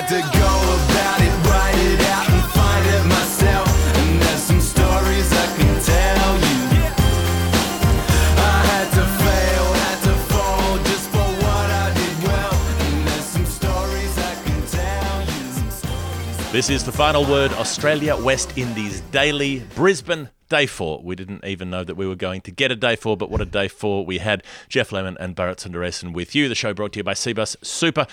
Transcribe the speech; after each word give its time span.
had 0.00 0.08
to 0.08 0.20
go 0.38 0.54
about 0.86 1.20
it, 1.20 1.34
write 1.50 1.74
it 1.74 2.00
out, 2.14 2.30
and 2.30 2.42
find 2.52 2.86
it 2.86 3.04
myself. 3.06 3.68
And 3.96 4.22
there's 4.22 4.42
some 4.42 4.60
stories 4.60 5.32
I 5.32 5.46
can 5.58 5.74
tell 5.82 6.34
you. 6.46 6.62
I 8.38 8.58
had 8.72 8.88
to 8.94 9.04
fail, 9.22 9.64
had 9.82 10.00
to 10.04 10.14
fall 10.30 10.78
just 10.90 11.10
for 11.10 11.28
what 11.42 11.68
I 11.84 11.92
did 11.94 12.16
well. 12.28 12.54
And 12.86 13.08
there's 13.08 13.24
some 13.24 13.46
stories 13.46 14.16
I 14.18 14.34
can 14.46 14.60
tell 14.68 15.20
you. 15.34 16.52
This 16.52 16.70
is 16.70 16.84
the 16.84 16.92
final 16.92 17.24
word 17.24 17.52
Australia 17.54 18.14
West 18.16 18.56
Indies 18.56 19.00
Daily, 19.10 19.64
Brisbane. 19.74 20.28
Day 20.48 20.66
four. 20.66 21.00
We 21.02 21.14
didn't 21.14 21.44
even 21.44 21.68
know 21.68 21.84
that 21.84 21.94
we 21.94 22.06
were 22.06 22.14
going 22.14 22.40
to 22.42 22.50
get 22.50 22.72
a 22.72 22.76
day 22.76 22.96
four, 22.96 23.16
but 23.16 23.30
what 23.30 23.40
a 23.40 23.44
day 23.44 23.68
four 23.68 24.06
we 24.06 24.18
had. 24.18 24.42
Geoff 24.68 24.92
Lemon 24.92 25.16
and 25.20 25.36
Bharat 25.36 25.56
Sundaresan 25.56 26.12
with 26.12 26.34
you. 26.34 26.48
The 26.48 26.54
show 26.54 26.72
brought 26.72 26.92
to 26.92 27.00
you 27.00 27.04
by 27.04 27.14
Cbus 27.14 27.56
Super. 27.62 28.06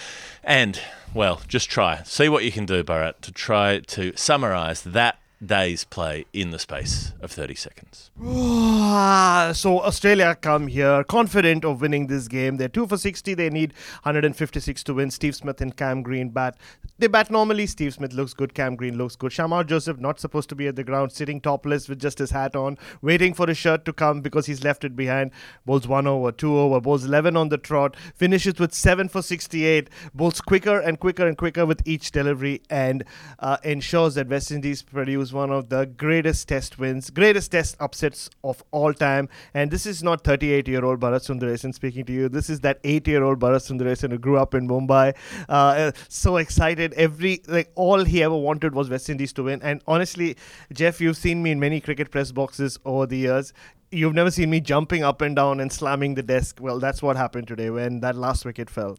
And, 0.43 0.79
well, 1.13 1.41
just 1.47 1.69
try. 1.69 2.03
See 2.03 2.27
what 2.27 2.43
you 2.43 2.51
can 2.51 2.65
do, 2.65 2.83
Bharat, 2.83 3.21
to 3.21 3.31
try 3.31 3.79
to 3.79 4.11
summarise 4.17 4.81
that 4.83 5.17
day's 5.45 5.83
play 5.83 6.25
in 6.33 6.51
the 6.51 6.59
space 6.59 7.13
of 7.21 7.31
30 7.31 7.55
seconds. 7.55 8.11
Ah, 8.21 9.51
so 9.53 9.81
Australia 9.81 10.35
come 10.35 10.67
here 10.67 11.03
confident 11.03 11.63
of 11.63 11.81
winning 11.81 12.07
this 12.07 12.27
game. 12.27 12.57
They're 12.57 12.67
two 12.67 12.87
for 12.87 12.97
60. 12.97 13.33
They 13.33 13.49
need 13.49 13.73
156 14.03 14.83
to 14.83 14.93
win. 14.93 15.11
Steve 15.11 15.35
Smith 15.35 15.61
and 15.61 15.75
Cam 15.75 16.01
Green 16.01 16.29
bat. 16.29 16.57
They 16.97 17.07
bat 17.07 17.29
normally. 17.29 17.67
Steve 17.67 17.93
Smith 17.93 18.13
looks 18.13 18.33
good. 18.33 18.53
Cam 18.53 18.75
Green 18.75 18.97
looks 18.97 19.15
good. 19.15 19.31
Shamar 19.31 19.65
Joseph 19.67 19.99
not 19.99 20.19
supposed 20.19 20.49
to 20.49 20.55
be 20.55 20.67
at 20.67 20.75
the 20.75 20.83
ground, 20.83 21.11
sitting 21.11 21.41
topless 21.41 21.89
with 21.89 21.99
just 21.99 22.19
his 22.19 22.31
hat 22.31 22.55
on, 22.55 22.77
waiting 23.01 23.33
for 23.33 23.47
his 23.47 23.57
shirt 23.57 23.85
to 23.85 23.93
come 23.93 24.21
because 24.21 24.45
he's 24.45 24.63
left 24.63 24.83
it 24.83 24.95
behind. 24.95 25.31
Bowls 25.65 25.87
one 25.87 26.07
over, 26.07 26.31
two 26.31 26.57
over, 26.57 26.79
bowls 26.79 27.05
11 27.05 27.35
on 27.35 27.49
the 27.49 27.57
trot. 27.57 27.95
Finishes 28.15 28.59
with 28.59 28.73
seven 28.73 29.09
for 29.09 29.21
68. 29.21 29.89
Bowls 30.13 30.39
quicker 30.41 30.79
and 30.79 30.99
quicker 30.99 31.27
and 31.27 31.37
quicker 31.37 31.65
with 31.65 31.81
each 31.85 32.11
delivery 32.11 32.61
and 32.69 33.03
uh, 33.39 33.57
ensures 33.63 34.15
that 34.15 34.29
West 34.29 34.51
Indies 34.51 34.81
produce 34.81 35.31
one 35.35 35.51
of 35.51 35.69
the 35.69 35.85
greatest 35.85 36.47
test 36.47 36.79
wins, 36.79 37.09
greatest 37.09 37.51
test 37.51 37.75
upsets 37.79 38.29
of 38.43 38.63
all 38.71 38.93
time. 38.93 39.29
And 39.53 39.69
this 39.69 39.85
is 39.85 40.01
not 40.01 40.23
38 40.23 40.67
year 40.67 40.83
old 40.83 40.99
Bharat 40.99 41.21
Sundaresan 41.27 41.73
speaking 41.73 42.05
to 42.05 42.13
you. 42.13 42.29
This 42.29 42.49
is 42.49 42.61
that 42.61 42.79
8 42.83 43.07
year 43.07 43.23
old 43.23 43.39
Bharat 43.39 43.61
Sundaresan 43.69 44.11
who 44.11 44.17
grew 44.17 44.37
up 44.37 44.55
in 44.55 44.67
Mumbai. 44.67 45.13
Uh, 45.47 45.91
so 46.09 46.37
excited. 46.37 46.93
Every, 46.93 47.43
like, 47.47 47.71
all 47.75 48.03
he 48.03 48.23
ever 48.23 48.35
wanted 48.35 48.73
was 48.73 48.89
West 48.89 49.09
Indies 49.09 49.33
to 49.33 49.43
win. 49.43 49.61
And 49.61 49.81
honestly, 49.85 50.37
Geoff, 50.73 50.99
you've 50.99 51.17
seen 51.17 51.43
me 51.43 51.51
in 51.51 51.59
many 51.59 51.79
cricket 51.81 52.09
press 52.09 52.31
boxes 52.31 52.79
over 52.85 53.05
the 53.05 53.17
years. 53.17 53.53
You've 53.91 54.15
never 54.15 54.31
seen 54.31 54.49
me 54.49 54.61
jumping 54.61 55.03
up 55.03 55.21
and 55.21 55.35
down 55.35 55.59
and 55.59 55.71
slamming 55.71 56.15
the 56.15 56.23
desk. 56.23 56.57
Well, 56.59 56.79
that's 56.79 57.03
what 57.03 57.17
happened 57.17 57.47
today 57.47 57.69
when 57.69 57.99
that 57.99 58.15
last 58.15 58.43
wicket 58.45 58.69
fell. 58.69 58.97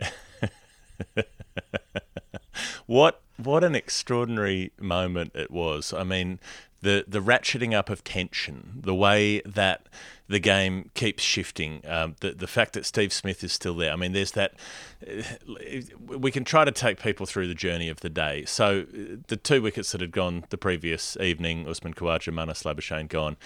What 2.86 3.20
what 3.42 3.64
an 3.64 3.74
extraordinary 3.74 4.72
moment 4.80 5.32
it 5.34 5.50
was. 5.50 5.92
I 5.92 6.04
mean, 6.04 6.38
the 6.80 7.04
the 7.08 7.20
ratcheting 7.20 7.74
up 7.74 7.90
of 7.90 8.04
tension, 8.04 8.80
the 8.82 8.94
way 8.94 9.40
that 9.44 9.86
the 10.28 10.38
game 10.38 10.90
keeps 10.94 11.22
shifting, 11.22 11.82
um, 11.86 12.14
the 12.20 12.32
the 12.32 12.46
fact 12.46 12.74
that 12.74 12.86
Steve 12.86 13.12
Smith 13.12 13.42
is 13.42 13.52
still 13.52 13.74
there. 13.74 13.92
I 13.92 13.96
mean, 13.96 14.12
there's 14.12 14.32
that. 14.32 14.54
uh, 15.06 15.22
We 16.06 16.30
can 16.30 16.44
try 16.44 16.64
to 16.64 16.72
take 16.72 17.00
people 17.00 17.26
through 17.26 17.48
the 17.48 17.54
journey 17.54 17.88
of 17.88 18.00
the 18.00 18.10
day. 18.10 18.44
So 18.44 18.80
uh, 18.82 19.16
the 19.26 19.36
two 19.36 19.62
wickets 19.62 19.92
that 19.92 20.00
had 20.00 20.12
gone 20.12 20.44
the 20.50 20.58
previous 20.58 21.16
evening, 21.16 21.66
Usman 21.68 21.94
Khawaja, 21.94 22.32
Marnus 22.32 22.64
Labuschagne 22.64 23.08
gone. 23.08 23.36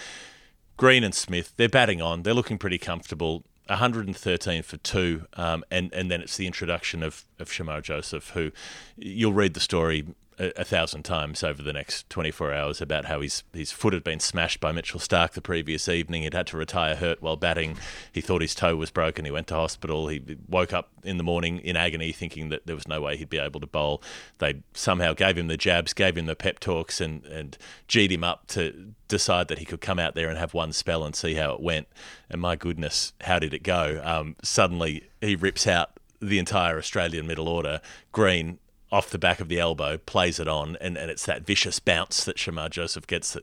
Green 0.77 1.05
and 1.05 1.15
Smith, 1.15 1.53
they're 1.57 1.69
batting 1.69 2.03
on. 2.03 2.23
They're 2.23 2.35
looking 2.35 2.59
pretty 2.59 2.79
comfortable. 2.79 3.45
113 3.67 4.63
for 4.63 4.77
two, 4.79 5.27
um, 5.35 5.65
and 5.71 5.93
and 5.93 6.11
then 6.11 6.21
it's 6.21 6.37
the 6.37 6.47
introduction 6.47 7.03
of 7.03 7.25
of 7.39 7.49
Shamar 7.49 7.83
Joseph, 7.83 8.31
who 8.31 8.51
you'll 8.97 9.33
read 9.33 9.55
the 9.55 9.61
story 9.61 10.07
a, 10.43 10.61
a 10.61 10.65
thousand 10.65 11.05
times 11.05 11.43
over 11.43 11.63
the 11.63 11.73
next 11.73 12.11
24 12.11 12.53
hours 12.53 12.81
about 12.81 13.07
how 13.07 13.21
his 13.21 13.45
his 13.53 13.71
foot 13.71 13.95
had 13.95 14.05
been 14.05 14.21
smashed 14.21 14.61
by 14.61 14.73
Mitchell 14.73 15.01
Starc 15.01 15.33
the 15.33 15.41
previous 15.41 15.89
evening. 15.89 16.23
He'd 16.23 16.35
had 16.35 16.47
to 16.49 16.57
retire 16.57 16.97
hurt 16.97 17.23
while 17.23 17.37
batting. 17.37 17.77
He 18.13 18.21
thought 18.21 18.43
his 18.43 18.55
toe 18.55 18.77
was 18.77 18.91
broken. 18.91 19.25
He 19.25 19.31
went 19.31 19.47
to 19.49 19.55
hospital. 19.55 20.09
He 20.09 20.21
woke 20.49 20.73
up 20.73 20.91
in 21.05 21.17
the 21.17 21.23
morning 21.23 21.59
in 21.61 21.77
agony, 21.77 22.13
thinking 22.13 22.49
that 22.51 22.67
there 22.67 22.77
was 22.77 22.89
no 22.89 23.01
way 23.01 23.17
he'd 23.17 23.31
be 23.31 23.39
able 23.39 23.61
to 23.61 23.67
bowl. 23.67 24.03
They 24.39 24.63
somehow 24.75 25.15
gave 25.15 25.39
him 25.39 25.47
the 25.47 25.57
jabs, 25.57 25.93
gave 25.93 26.17
him 26.17 26.27
the 26.27 26.37
pep 26.37 26.59
talks, 26.59 27.01
and 27.01 27.25
and 27.27 27.57
G'd 27.87 28.13
him 28.13 28.25
up 28.25 28.47
to 28.49 28.95
decide 29.09 29.49
that 29.49 29.59
he 29.59 29.65
could 29.65 29.81
come 29.81 29.99
out 29.99 30.15
there 30.15 30.29
and 30.29 30.39
have 30.39 30.55
one 30.55 30.73
spell 30.73 31.05
and 31.05 31.15
see 31.15 31.35
how 31.35 31.53
it 31.53 31.61
went. 31.61 31.87
And 32.29 32.41
my 32.41 32.57
goodness, 32.57 33.13
how 33.21 33.39
did 33.39 33.55
it 33.55 33.63
go? 33.63 34.01
Um, 34.03 34.37
suddenly 34.43 35.05
he 35.21 35.37
rips 35.37 35.67
out 35.67 35.99
the 36.21 36.39
entire 36.39 36.79
Australian 36.79 37.27
middle 37.27 37.49
order. 37.49 37.81
Green 38.13 38.59
off 38.93 39.09
the 39.09 39.19
back 39.19 39.41
of 39.41 39.49
the 39.49 39.59
elbow, 39.59 39.97
plays 39.97 40.39
it 40.39 40.47
on, 40.47 40.77
and, 40.81 40.99
and 40.99 41.11
it's 41.11 41.25
that 41.27 41.47
vicious 41.47 41.81
bounce 41.81 42.25
that 42.25 42.37
Shamar 42.37 42.71
Joseph 42.71 43.07
gets 43.07 43.33
that 43.33 43.43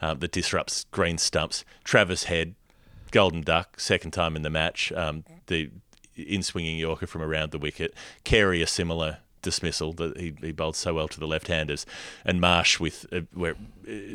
uh, 0.00 0.14
that 0.14 0.32
disrupts 0.32 0.86
Green 0.90 1.18
stumps. 1.18 1.64
Travis 1.84 2.24
Head, 2.24 2.54
Golden 3.10 3.42
Duck, 3.42 3.78
second 3.78 4.12
time 4.12 4.34
in 4.34 4.42
the 4.42 4.50
match. 4.50 4.90
Um, 4.92 5.24
the 5.46 5.70
in 6.16 6.42
swinging 6.42 6.78
Yorker 6.78 7.06
from 7.06 7.20
around 7.20 7.52
the 7.52 7.58
wicket. 7.58 7.92
Carey 8.24 8.62
a 8.62 8.66
similar 8.66 9.18
dismissal 9.42 9.92
that 9.92 10.18
he, 10.18 10.34
he 10.40 10.50
bowled 10.50 10.74
so 10.74 10.94
well 10.94 11.08
to 11.08 11.20
the 11.20 11.26
left-handers, 11.26 11.84
and 12.24 12.40
Marsh 12.40 12.80
with 12.80 13.06
uh, 13.12 13.20
where 13.34 13.54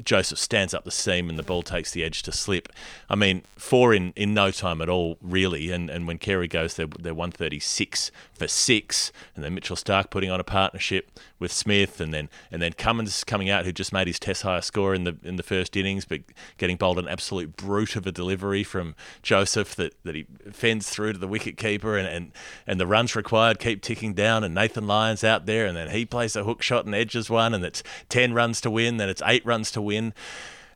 Joseph 0.04 0.38
stands 0.38 0.74
up 0.74 0.84
the 0.84 0.92
seam 0.92 1.30
and 1.30 1.40
the 1.40 1.44
ball 1.44 1.64
takes 1.64 1.92
the 1.92 2.04
edge 2.04 2.24
to 2.24 2.32
slip. 2.32 2.70
I 3.10 3.16
mean, 3.16 3.44
four 3.56 3.94
in, 3.94 4.12
in 4.16 4.34
no 4.34 4.52
time 4.52 4.82
at 4.82 4.90
all, 4.90 5.18
really. 5.22 5.72
And 5.72 5.90
and 5.90 6.08
when 6.08 6.18
Carey 6.18 6.48
goes, 6.48 6.76
they're, 6.76 6.88
they're 6.88 7.14
136 7.14 8.12
for 8.34 8.48
six, 8.48 9.12
and 9.36 9.44
then 9.44 9.54
Mitchell 9.54 9.76
Starc 9.76 10.10
putting 10.10 10.30
on 10.30 10.40
a 10.40 10.44
partnership 10.44 11.20
with 11.40 11.52
Smith, 11.52 12.02
and 12.02 12.14
then 12.14 12.30
and 12.52 12.62
then 12.62 12.74
Cummins 12.74 13.24
coming 13.24 13.50
out, 13.50 13.66
who 13.66 13.72
just 13.72 13.94
made 13.94 14.08
his 14.08 14.20
Test 14.20 14.42
highest 14.42 14.68
score 14.68 14.94
in 14.94 15.06
the 15.06 15.18
in 15.24 15.38
the 15.38 15.44
first 15.44 15.78
innings, 15.78 16.06
but 16.06 16.22
getting 16.58 16.76
bowled 16.76 17.00
an 17.00 17.08
absolute 17.08 17.56
brute 17.56 17.96
of 17.96 18.06
a 18.06 18.12
delivery 18.12 18.64
from 18.64 18.96
Joseph 19.22 19.76
that, 19.76 19.94
that 20.04 20.16
he 20.16 20.26
fends 20.52 20.90
through 20.90 21.14
to 21.14 21.20
the 21.20 21.28
wicket 21.28 21.56
keeper, 21.56 21.98
and, 21.98 22.08
and 22.08 22.32
and 22.68 22.80
the 22.80 22.88
runs 22.88 23.16
required 23.16 23.60
keep 23.60 23.82
ticking 23.82 24.14
down, 24.14 24.44
and 24.44 24.54
Nathan 24.54 24.88
Lyon's 24.88 25.24
out 25.24 25.46
there, 25.46 25.66
and 25.66 25.78
then 25.78 25.92
he 25.92 26.06
plays 26.06 26.36
a 26.36 26.44
hook 26.44 26.62
shot 26.62 26.86
and 26.86 26.94
edges 26.94 27.30
one, 27.30 27.54
and 27.54 27.64
it's 27.64 27.84
ten 28.10 28.34
runs 28.34 28.60
to 28.62 28.70
win, 28.70 28.98
then 28.98 29.08
it's 29.08 29.22
eight 29.26 29.46
runs 29.46 29.61
to 29.72 29.82
win. 29.82 30.14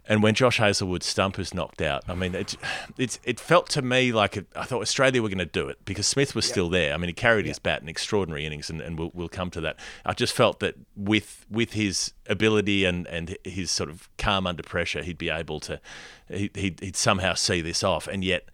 And 0.07 0.21
when 0.21 0.35
Josh 0.35 0.59
Hazlewood's 0.59 1.07
stump 1.07 1.39
is 1.39 1.51
knocked 1.53 1.81
out, 1.81 2.03
I 2.07 2.13
mean, 2.13 2.35
it, 2.35 2.55
it's 2.95 3.19
it 3.23 3.39
felt 3.39 3.69
to 3.69 3.81
me 3.81 4.11
like 4.11 4.37
it, 4.37 4.45
I 4.55 4.63
thought 4.63 4.81
Australia 4.81 5.21
were 5.21 5.29
going 5.29 5.39
to 5.39 5.45
do 5.45 5.67
it 5.67 5.83
because 5.83 6.05
Smith 6.05 6.35
was 6.35 6.45
still 6.45 6.69
there. 6.69 6.93
I 6.93 6.97
mean, 6.97 7.07
he 7.07 7.13
carried 7.13 7.47
his 7.47 7.57
bat 7.57 7.81
in 7.81 7.89
extraordinary 7.89 8.45
innings, 8.45 8.69
and, 8.69 8.81
and 8.81 8.99
we'll, 8.99 9.09
we'll 9.15 9.29
come 9.29 9.49
to 9.51 9.61
that. 9.61 9.79
I 10.05 10.13
just 10.13 10.33
felt 10.33 10.59
that 10.59 10.75
with 10.95 11.47
with 11.49 11.73
his 11.73 12.13
ability 12.27 12.85
and, 12.85 13.07
and 13.07 13.35
his 13.43 13.71
sort 13.71 13.89
of 13.89 14.07
calm 14.17 14.45
under 14.45 14.61
pressure, 14.61 15.01
he'd 15.01 15.17
be 15.17 15.29
able 15.29 15.59
to 15.61 15.81
he, 16.27 16.51
he'd, 16.53 16.79
he'd 16.81 16.95
somehow 16.95 17.33
see 17.33 17.61
this 17.61 17.83
off, 17.83 18.07
and 18.07 18.23
yet 18.23 18.49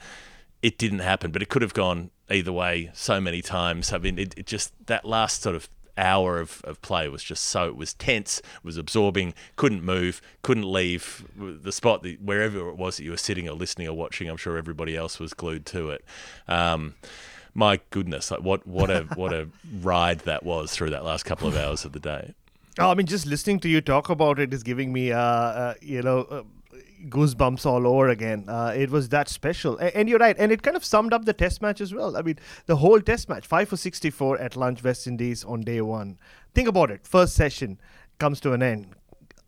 it 0.61 0.77
didn't 0.77 0.99
happen. 0.99 1.31
But 1.31 1.41
it 1.41 1.49
could 1.49 1.63
have 1.63 1.73
gone 1.73 2.11
either 2.29 2.53
way 2.53 2.91
so 2.93 3.19
many 3.19 3.41
times. 3.41 3.91
I 3.91 3.97
mean, 3.97 4.17
it, 4.17 4.33
it 4.37 4.45
just 4.45 4.73
that 4.87 5.03
last 5.03 5.41
sort 5.41 5.57
of 5.57 5.69
hour 5.97 6.40
of, 6.40 6.62
of 6.63 6.81
play 6.81 7.07
was 7.07 7.24
just 7.24 7.46
so 7.46 7.68
it 7.68 7.75
was 7.75 7.94
tense, 7.94 8.41
was 8.63 8.78
absorbing, 8.78 9.34
couldn't 9.56 9.84
move, 9.84 10.22
couldn't 10.41 10.72
leave 10.72 11.25
the 11.38 11.72
spot 11.72 12.03
that, 12.03 12.22
wherever 12.22 12.69
it 12.69 12.78
was 12.78 12.97
that 12.97 13.03
you 13.03 13.12
were 13.12 13.18
sitting 13.18 13.47
or 13.47 13.53
listening 13.53 13.88
or 13.88 13.94
watching. 13.94 14.29
I'm 14.29 14.38
sure 14.38 14.57
everybody 14.57 14.96
else 14.96 15.19
was 15.19 15.34
glued 15.34 15.66
to 15.68 15.90
it. 15.91 16.06
Um, 16.47 16.96
my 17.53 17.79
goodness, 17.90 18.31
like 18.31 18.41
what 18.41 18.66
what 18.66 18.90
a 18.90 19.02
what 19.16 19.34
a 19.34 19.50
ride 19.81 20.19
that 20.19 20.44
was 20.44 20.72
through 20.72 20.91
that 20.91 21.03
last 21.03 21.24
couple 21.24 21.47
of 21.47 21.56
hours 21.56 21.85
of 21.85 21.91
the 21.91 22.00
day. 22.00 22.34
Oh, 22.79 22.90
I 22.90 22.94
mean, 22.94 23.06
just 23.06 23.25
listening 23.25 23.59
to 23.62 23.69
you 23.69 23.81
talk 23.81 24.09
about 24.09 24.40
it 24.40 24.53
is 24.53 24.63
giving 24.63 24.94
me, 24.94 25.12
uh, 25.12 25.19
uh, 25.19 25.73
you 25.81 26.02
know, 26.02 26.19
uh, 26.22 26.44
goosebumps 27.09 27.66
all 27.66 27.88
over 27.88 28.09
again. 28.09 28.45
Uh, 28.47 28.73
it 28.75 28.89
was 28.89 29.09
that 29.09 29.29
special, 29.29 29.78
A- 29.79 29.95
and 29.97 30.07
you're 30.09 30.19
right, 30.19 30.35
and 30.38 30.51
it 30.51 30.62
kind 30.63 30.78
of 30.78 30.85
summed 30.85 31.13
up 31.13 31.25
the 31.25 31.34
Test 31.34 31.62
match 31.62 31.81
as 31.81 31.94
well. 31.94 32.16
I 32.17 32.22
mean, 32.22 32.38
the 32.66 32.75
whole 32.78 33.01
Test 33.01 33.29
match, 33.29 33.45
five 33.47 33.69
for 33.69 33.78
sixty-four 33.78 34.38
at 34.39 34.56
lunch, 34.56 34.84
West 34.84 35.07
Indies 35.07 35.44
on 35.44 35.61
day 35.61 35.81
one. 35.81 36.17
Think 36.53 36.67
about 36.67 36.91
it. 36.91 37.06
First 37.07 37.34
session 37.35 37.79
comes 38.20 38.40
to 38.41 38.53
an 38.53 38.61
end. 38.64 38.96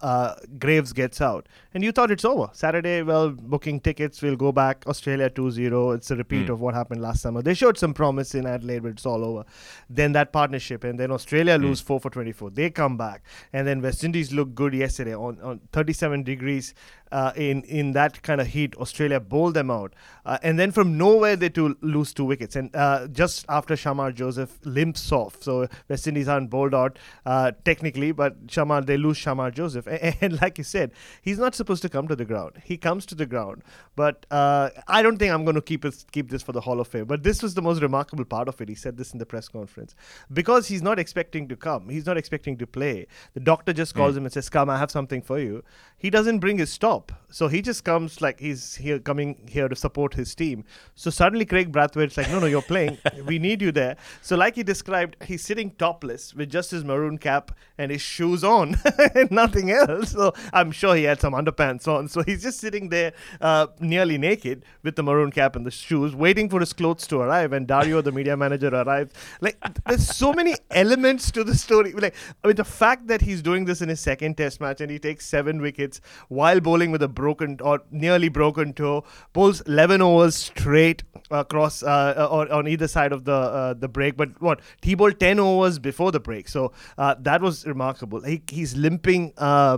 Uh, 0.02 0.36
Greaves 0.60 0.92
gets 0.92 1.22
out, 1.22 1.48
and 1.74 1.82
you 1.82 1.94
thought 1.94 2.12
it's 2.12 2.26
over. 2.26 2.50
Saturday, 2.52 3.02
well, 3.04 3.30
booking 3.30 3.80
tickets, 3.80 4.22
we'll 4.22 4.36
go 4.36 4.52
back. 4.52 4.84
Australia 4.86 5.30
2-0. 5.30 5.96
It's 5.96 6.12
a 6.12 6.18
repeat 6.18 6.50
of 6.50 6.60
what 6.60 6.74
happened 6.74 7.02
last 7.02 7.22
summer. 7.22 7.42
They 7.42 7.54
showed 7.54 7.78
some 7.78 7.94
promise 7.94 8.36
in 8.36 8.46
Adelaide, 8.46 8.80
but 8.84 8.90
it's 8.90 9.06
all 9.06 9.24
over. 9.24 9.46
Then 9.90 10.12
that 10.12 10.34
partnership, 10.34 10.84
and 10.84 11.00
then 11.00 11.10
Australia 11.10 11.56
lose 11.58 11.80
four 11.80 12.02
for 12.02 12.10
24. 12.10 12.50
They 12.50 12.70
come 12.70 12.98
back, 12.98 13.24
and 13.54 13.66
then 13.66 13.82
West 13.82 14.04
Indies 14.04 14.34
look 14.34 14.54
good 14.54 14.74
yesterday 14.74 15.16
on, 15.16 15.40
on 15.42 15.62
37 15.72 16.24
degrees. 16.24 16.74
Uh, 17.14 17.32
in 17.36 17.62
in 17.64 17.92
that 17.94 18.22
kind 18.24 18.42
of 18.42 18.48
heat, 18.48 18.76
Australia 18.78 19.20
bowled 19.20 19.54
them 19.54 19.70
out, 19.70 19.94
uh, 20.26 20.38
and 20.42 20.58
then 20.58 20.72
from 20.72 20.98
nowhere 20.98 21.36
they 21.36 21.50
to 21.50 21.78
lose 21.82 22.14
two 22.14 22.26
wickets, 22.26 22.56
and 22.56 22.76
uh, 22.76 23.08
just 23.08 23.46
after 23.50 23.76
Shamar 23.76 24.14
Joseph 24.14 24.58
limps 24.66 25.12
off, 25.12 25.42
so 25.44 25.68
West 25.90 26.08
Indies 26.08 26.28
aren't 26.28 26.50
bowled 26.50 26.74
out 26.74 26.98
uh, 27.26 27.52
technically, 27.64 28.12
but 28.12 28.48
Shamar 28.48 28.86
they 28.86 28.98
lose 28.98 29.18
Shamar 29.18 29.54
Joseph, 29.54 29.88
and, 29.88 30.16
and, 30.22 30.42
like 30.42 30.58
you 30.58 30.64
said, 30.64 30.92
he's 31.22 31.38
not 31.38 31.54
supposed 31.54 31.84
to 31.84 31.90
come 31.90 32.08
to 32.08 32.16
the 32.16 32.26
ground. 32.26 32.62
He 32.64 32.78
comes 32.78 33.06
to 33.08 33.16
the 33.16 33.28
ground, 33.28 33.62
but 33.96 34.26
uh, 34.32 34.72
I 34.88 35.04
don't 35.04 35.18
think 35.18 35.32
I'm 35.32 35.46
going 35.46 35.56
to 35.56 35.62
keep 35.62 35.86
it, 35.86 36.06
keep 36.12 36.32
this 36.32 36.42
for 36.42 36.52
the 36.52 36.62
Hall 36.62 36.80
of 36.80 36.88
Fame. 36.88 37.06
But 37.06 37.22
this 37.22 37.44
was 37.44 37.54
the 37.54 37.62
most 37.62 37.82
remarkable 37.82 38.26
part 38.26 38.48
of 38.48 38.60
it. 38.60 38.70
He 38.70 38.76
said 38.76 38.98
this 38.98 39.14
in 39.14 39.20
the 39.20 39.26
press 39.26 39.48
conference 39.48 39.96
because 40.32 40.68
he's 40.68 40.82
not 40.82 40.98
expecting 40.98 41.48
to 41.50 41.56
come. 41.56 41.90
He's 41.90 42.08
not 42.08 42.18
expecting 42.18 42.58
to 42.58 42.66
play. 42.66 43.06
The 43.34 43.40
doctor 43.40 43.74
just 43.74 43.94
calls 43.94 44.16
mm. 44.16 44.18
him 44.18 44.26
and 44.26 44.34
says, 44.34 44.50
"Come, 44.50 44.70
I 44.70 44.80
have 44.80 44.90
something 44.90 45.22
for 45.22 45.40
you." 45.40 45.64
He 45.98 46.10
doesn't 46.10 46.40
bring 46.40 46.58
his 46.58 46.72
stop, 46.72 47.03
so 47.34 47.48
he 47.48 47.64
just 47.64 47.84
comes 47.84 48.22
like 48.22 48.40
he's 48.40 48.76
here 48.76 49.00
coming 49.00 49.50
here 49.50 49.68
to 49.68 49.76
support 49.76 50.14
his 50.14 50.36
team. 50.36 50.66
So 50.94 51.10
suddenly 51.10 51.46
Kraigg 51.46 51.72
Brathwaite's 51.72 52.16
like, 52.16 52.30
"No, 52.30 52.40
no, 52.40 52.46
you're 52.46 52.62
playing. 52.62 53.00
we 53.26 53.40
need 53.40 53.60
you 53.60 53.72
there." 53.72 53.98
So 54.22 54.36
like 54.36 54.54
he 54.54 54.62
described, 54.62 55.18
he's 55.26 55.44
sitting 55.44 55.72
topless 55.72 56.36
with 56.36 56.52
just 56.52 56.70
his 56.70 56.84
maroon 56.84 57.18
cap 57.18 57.52
and 57.80 57.92
his 57.92 58.04
shoes 58.04 58.44
on, 58.44 58.78
and 59.16 59.32
nothing 59.32 59.72
else. 59.72 60.12
So 60.12 60.34
I'm 60.54 60.72
sure 60.72 60.96
he 60.96 61.06
had 61.06 61.20
some 61.20 61.34
underpants 61.34 61.88
on. 61.88 62.08
So 62.08 62.22
he's 62.22 62.44
just 62.44 62.60
sitting 62.60 62.90
there, 62.90 63.14
uh, 63.42 63.66
nearly 63.80 64.20
naked, 64.20 64.64
with 64.84 64.96
the 64.96 65.02
maroon 65.02 65.32
cap 65.32 65.56
and 65.56 65.66
the 65.66 65.72
shoes, 65.72 66.16
waiting 66.16 66.50
for 66.50 66.60
his 66.60 66.72
clothes 66.72 67.08
to 67.08 67.22
arrive. 67.22 67.52
And 67.52 67.66
Dario, 67.66 68.02
the 68.02 68.12
media 68.12 68.38
manager, 68.38 68.68
arrives. 68.68 69.12
Like 69.42 69.58
there's 69.88 70.08
so 70.08 70.34
many 70.34 70.54
elements 70.70 71.32
to 71.32 71.44
the 71.44 71.56
story. 71.56 71.94
Like 71.94 72.14
I 72.44 72.48
mean, 72.48 72.58
the 72.58 72.64
fact 72.64 73.08
that 73.08 73.22
he's 73.22 73.42
doing 73.42 73.66
this 73.66 73.82
in 73.82 73.90
his 73.90 74.02
second 74.02 74.38
Test 74.38 74.62
match 74.62 74.82
and 74.82 74.92
he 74.92 75.00
takes 75.00 75.26
seven 75.26 75.62
wickets 75.62 76.00
while 76.28 76.60
bowling 76.60 76.83
with 76.92 77.02
a 77.02 77.08
broken 77.08 77.60
or 77.62 77.82
nearly 77.92 78.30
broken 78.30 78.74
toe, 78.74 79.04
bowls 79.34 79.62
11 79.62 80.02
overs 80.02 80.36
straight 80.36 81.04
across 81.32 81.84
uh, 81.84 82.28
or 82.30 82.52
on 82.52 82.68
either 82.68 82.88
side 82.88 83.12
of 83.12 83.26
the 83.26 83.34
uh, 83.34 83.74
the 83.74 83.88
break. 83.88 84.18
But 84.18 84.42
what 84.42 84.62
he 84.82 84.96
bowled 84.96 85.20
10 85.20 85.40
overs 85.40 85.80
before 85.80 86.12
the 86.12 86.20
break, 86.20 86.48
so 86.48 86.72
uh, 86.98 87.16
that 87.20 87.42
was 87.42 87.66
remarkable. 87.66 88.22
He, 88.22 88.42
he's 88.48 88.76
limping 88.76 89.34
uh, 89.38 89.54
uh, 89.64 89.78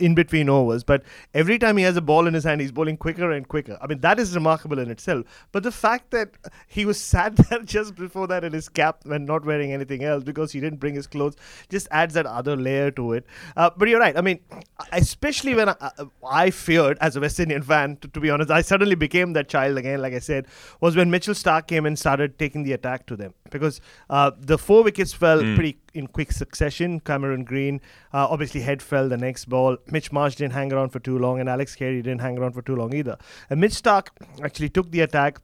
in 0.00 0.14
between 0.14 0.48
overs. 0.48 0.84
But 0.84 1.02
every 1.34 1.58
time 1.58 1.76
he 1.76 1.84
has 1.84 1.96
a 1.96 2.00
ball 2.00 2.26
in 2.26 2.34
his 2.34 2.44
hand, 2.44 2.60
he's 2.60 2.72
bowling 2.72 2.96
quicker 2.96 3.30
and 3.32 3.46
quicker. 3.46 3.78
I 3.80 3.86
mean, 3.86 4.00
that 4.00 4.18
is 4.18 4.34
remarkable 4.34 4.78
in 4.78 4.90
itself. 4.90 5.26
But 5.52 5.62
the 5.62 5.72
fact 5.72 6.10
that 6.10 6.30
he 6.66 6.84
was 6.84 7.00
sat 7.00 7.36
there 7.50 7.62
just 7.62 7.94
before 7.94 8.26
that 8.28 8.44
in 8.44 8.52
his 8.52 8.68
cap 8.68 9.04
and 9.04 9.26
not 9.26 9.44
wearing 9.44 9.72
anything 9.72 10.04
else 10.04 10.24
because 10.24 10.52
he 10.52 10.60
didn't 10.60 10.80
bring 10.80 10.94
his 10.94 11.06
clothes 11.06 11.36
just 11.68 11.88
adds 11.90 12.14
that 12.14 12.26
other 12.26 12.56
layer 12.56 12.90
to 12.92 13.12
it. 13.12 13.26
Uh, 13.56 13.70
but 13.76 13.88
you're 13.88 14.00
right. 14.00 14.16
I 14.16 14.20
mean, 14.20 14.40
especially 14.92 15.54
when 15.54 15.68
I, 15.68 15.90
I 16.26 16.50
feared 16.50 16.98
as 17.00 17.16
a 17.16 17.20
West 17.20 17.40
Indian 17.40 17.62
fan, 17.62 17.96
to, 17.98 18.08
to, 18.08 18.20
be 18.20 18.30
honest, 18.30 18.50
I 18.50 18.62
suddenly 18.62 18.94
became 18.94 19.32
that 19.34 19.48
child 19.48 19.78
again, 19.78 20.00
like 20.02 20.14
I 20.14 20.18
said, 20.18 20.46
was 20.80 20.96
when 20.96 21.10
Mitchell 21.10 21.34
Starc 21.34 21.66
came 21.66 21.86
and 21.86 21.98
started 21.98 22.38
taking 22.38 22.62
the 22.62 22.72
attack 22.72 23.06
to 23.06 23.16
them 23.16 23.34
because 23.50 23.80
uh, 24.10 24.30
the 24.38 24.58
four 24.58 24.82
wickets 24.82 25.12
fell 25.12 25.40
mm. 25.40 25.54
pretty 25.54 25.78
in 25.94 26.06
quick 26.06 26.32
succession. 26.32 27.00
Cameron 27.00 27.44
Green, 27.44 27.80
uh, 28.12 28.26
obviously, 28.28 28.60
head 28.60 28.82
fell 28.82 29.08
the 29.08 29.16
next 29.16 29.46
ball. 29.46 29.76
Mitch 29.90 30.12
Marsh 30.12 30.36
didn't 30.36 30.52
hang 30.52 30.72
around 30.72 30.90
for 30.90 31.00
too 31.00 31.18
long, 31.18 31.40
and 31.40 31.48
Alex 31.48 31.74
Carey 31.74 32.02
didn't 32.02 32.20
hang 32.20 32.38
around 32.38 32.52
for 32.52 32.62
too 32.62 32.76
long 32.76 32.94
either. 32.94 33.16
And 33.50 33.60
Mitch 33.60 33.72
Starc 33.72 34.08
actually 34.42 34.68
took 34.68 34.90
the 34.90 35.00
attack 35.00 35.40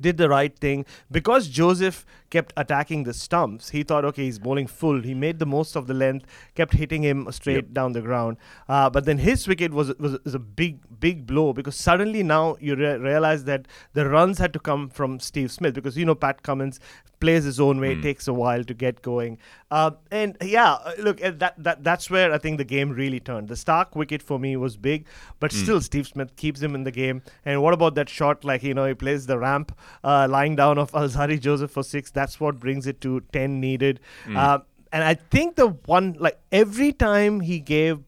did 0.00 0.16
the 0.16 0.28
right 0.28 0.56
thing 0.58 0.86
because 1.10 1.48
Joseph 1.48 2.06
kept 2.30 2.52
attacking 2.56 3.04
the 3.04 3.14
stumps. 3.14 3.70
He 3.70 3.82
thought, 3.82 4.04
okay, 4.04 4.24
he's 4.24 4.38
bowling 4.38 4.66
full. 4.66 5.00
He 5.02 5.14
made 5.14 5.38
the 5.38 5.46
most 5.46 5.76
of 5.76 5.86
the 5.86 5.94
length, 5.94 6.26
kept 6.54 6.74
hitting 6.74 7.02
him 7.02 7.30
straight 7.32 7.54
yep. 7.54 7.72
down 7.72 7.92
the 7.92 8.00
ground. 8.00 8.36
Uh, 8.68 8.90
but 8.90 9.04
then 9.04 9.18
his 9.18 9.46
wicket 9.48 9.72
was, 9.72 9.96
was, 9.98 10.18
was 10.24 10.34
a 10.34 10.38
big 10.38 10.80
big 11.00 11.26
blow 11.26 11.52
because 11.52 11.76
suddenly 11.76 12.22
now 12.22 12.56
you 12.60 12.74
re- 12.74 12.96
realize 12.96 13.44
that 13.44 13.66
the 13.92 14.08
runs 14.08 14.38
had 14.38 14.52
to 14.52 14.58
come 14.58 14.88
from 14.88 15.20
Steve 15.20 15.50
Smith 15.50 15.74
because 15.74 15.96
you 15.96 16.04
know 16.04 16.14
Pat 16.14 16.42
Cummins 16.42 16.80
plays 17.20 17.44
his 17.44 17.58
own 17.58 17.80
way. 17.80 17.96
Mm. 17.96 18.02
Takes 18.02 18.28
a 18.28 18.32
while 18.32 18.64
to 18.64 18.74
get 18.74 19.02
going. 19.02 19.38
Uh, 19.70 19.92
and 20.10 20.36
yeah, 20.42 20.72
uh, 20.72 20.92
look, 20.98 21.20
that, 21.20 21.54
that 21.58 21.84
that's 21.84 22.10
where 22.10 22.32
I 22.32 22.38
think 22.38 22.58
the 22.58 22.64
game 22.64 22.90
really 22.90 23.20
turned. 23.20 23.48
The 23.48 23.54
Starc 23.54 23.94
wicket 23.94 24.22
for 24.22 24.38
me 24.38 24.56
was 24.56 24.76
big, 24.76 25.06
but 25.40 25.50
mm. 25.50 25.62
still 25.62 25.80
Steve 25.80 26.06
Smith 26.06 26.36
keeps 26.36 26.60
him 26.60 26.74
in 26.74 26.84
the 26.84 26.90
game. 26.90 27.22
And 27.44 27.62
what 27.62 27.74
about 27.74 27.94
that 27.96 28.08
shot? 28.08 28.44
Like 28.44 28.62
you 28.62 28.74
know, 28.74 28.86
he 28.86 28.94
plays 28.94 29.26
the 29.26 29.38
ramp 29.38 29.76
uh, 30.04 30.26
lying 30.30 30.56
down 30.56 30.78
of 30.78 30.90
Alzarri 30.92 31.40
Joseph 31.40 31.70
for 31.70 31.82
six. 31.82 32.10
That's 32.18 32.40
what 32.44 32.58
brings 32.66 32.86
it 32.92 33.00
to 33.06 33.20
ten 33.38 33.60
needed. 33.60 34.00
Mm. 34.26 34.36
Uh, 34.36 34.58
and 34.92 35.04
I 35.04 35.14
think 35.14 35.56
the 35.56 35.68
one 35.96 36.16
like 36.18 36.38
every 36.62 36.92
time 36.92 37.40
he 37.40 37.60
gave 37.60 38.00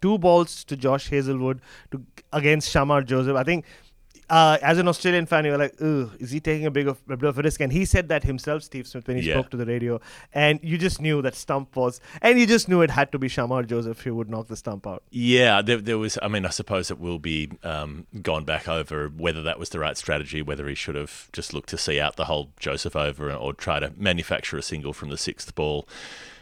two 0.00 0.16
balls 0.18 0.64
to 0.64 0.76
Josh 0.76 1.08
Hazlewood 1.10 1.60
to 1.90 2.02
against 2.32 2.72
Shamar 2.74 3.04
Joseph, 3.04 3.36
I 3.36 3.44
think 3.50 3.64
uh, 4.30 4.58
as 4.62 4.78
an 4.78 4.88
Australian 4.88 5.26
fan, 5.26 5.44
you're 5.44 5.58
like, 5.58 5.74
is 5.80 6.30
he 6.30 6.40
taking 6.40 6.66
a 6.66 6.70
big 6.70 6.88
of, 6.88 7.00
a 7.08 7.16
bit 7.16 7.28
of 7.28 7.38
a 7.38 7.42
risk? 7.42 7.60
And 7.60 7.72
he 7.72 7.84
said 7.84 8.08
that 8.08 8.24
himself, 8.24 8.62
Steve 8.62 8.86
Smith, 8.86 9.06
when 9.08 9.16
he 9.16 9.22
yeah. 9.22 9.34
spoke 9.34 9.50
to 9.50 9.56
the 9.56 9.66
radio. 9.66 10.00
And 10.32 10.60
you 10.62 10.78
just 10.78 11.00
knew 11.00 11.22
that 11.22 11.34
stump 11.34 11.74
was, 11.76 12.00
and 12.20 12.38
you 12.38 12.46
just 12.46 12.68
knew 12.68 12.82
it 12.82 12.90
had 12.90 13.12
to 13.12 13.18
be 13.18 13.28
Shamar 13.28 13.66
Joseph 13.66 14.00
who 14.02 14.14
would 14.16 14.28
knock 14.28 14.48
the 14.48 14.56
stump 14.56 14.86
out. 14.86 15.02
Yeah, 15.10 15.62
there, 15.62 15.78
there 15.78 15.98
was, 15.98 16.18
I 16.22 16.28
mean, 16.28 16.44
I 16.44 16.50
suppose 16.50 16.90
it 16.90 16.98
will 16.98 17.18
be 17.18 17.50
um, 17.62 18.06
gone 18.22 18.44
back 18.44 18.68
over 18.68 19.08
whether 19.08 19.42
that 19.42 19.58
was 19.58 19.70
the 19.70 19.78
right 19.78 19.96
strategy, 19.96 20.42
whether 20.42 20.68
he 20.68 20.74
should 20.74 20.94
have 20.94 21.28
just 21.32 21.54
looked 21.54 21.70
to 21.70 21.78
see 21.78 22.00
out 22.00 22.16
the 22.16 22.26
whole 22.26 22.50
Joseph 22.58 22.96
over 22.96 23.32
or 23.32 23.52
try 23.54 23.80
to 23.80 23.92
manufacture 23.96 24.58
a 24.58 24.62
single 24.62 24.92
from 24.92 25.08
the 25.10 25.18
sixth 25.18 25.54
ball 25.54 25.88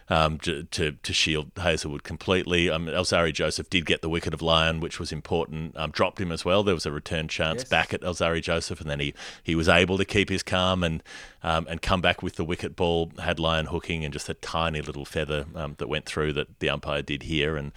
um, 0.09 0.39
to, 0.41 0.65
to, 0.65 0.93
to 0.93 1.13
shield 1.13 1.51
Hazlewood 1.57 2.05
completely. 2.05 2.71
Um, 2.71 2.87
Alzarri 2.87 3.33
Joseph 3.33 3.69
did 3.69 3.87
get 3.87 4.03
the 4.03 4.09
wicket 4.09 4.33
of 4.33 4.43
Lyon, 4.43 4.81
which 4.81 5.01
was 5.01 5.13
important. 5.13 5.77
Um, 5.77 5.91
dropped 5.91 6.21
him 6.21 6.31
as 6.31 6.45
well. 6.45 6.63
There 6.63 6.75
was 6.75 6.87
a 6.87 6.93
return 6.93 7.29
chance 7.29 7.63
yes. 7.63 7.69
back 7.69 7.93
at 7.93 8.03
Alzarri 8.03 8.43
Joseph, 8.43 8.81
and 8.81 8.91
then 8.91 9.01
he, 9.01 9.15
he 9.43 9.55
was 9.55 9.69
able 9.69 9.99
to 9.99 10.05
keep 10.05 10.29
his 10.29 10.43
calm 10.43 10.83
and 10.83 11.03
um, 11.47 11.65
and 11.71 11.81
come 11.81 12.01
back 12.01 12.25
with 12.25 12.35
the 12.35 12.45
wicket 12.45 12.75
ball. 12.75 13.13
Had 13.21 13.39
Lyon 13.39 13.67
hooking 13.67 14.05
and 14.05 14.13
just 14.13 14.29
a 14.29 14.35
tiny 14.35 14.81
little 14.81 15.05
feather 15.05 15.47
um, 15.55 15.77
that 15.79 15.89
went 15.89 16.05
through 16.05 16.33
that 16.33 16.59
the 16.59 16.69
umpire 16.69 17.03
did 17.03 17.23
here, 17.23 17.57
and 17.57 17.73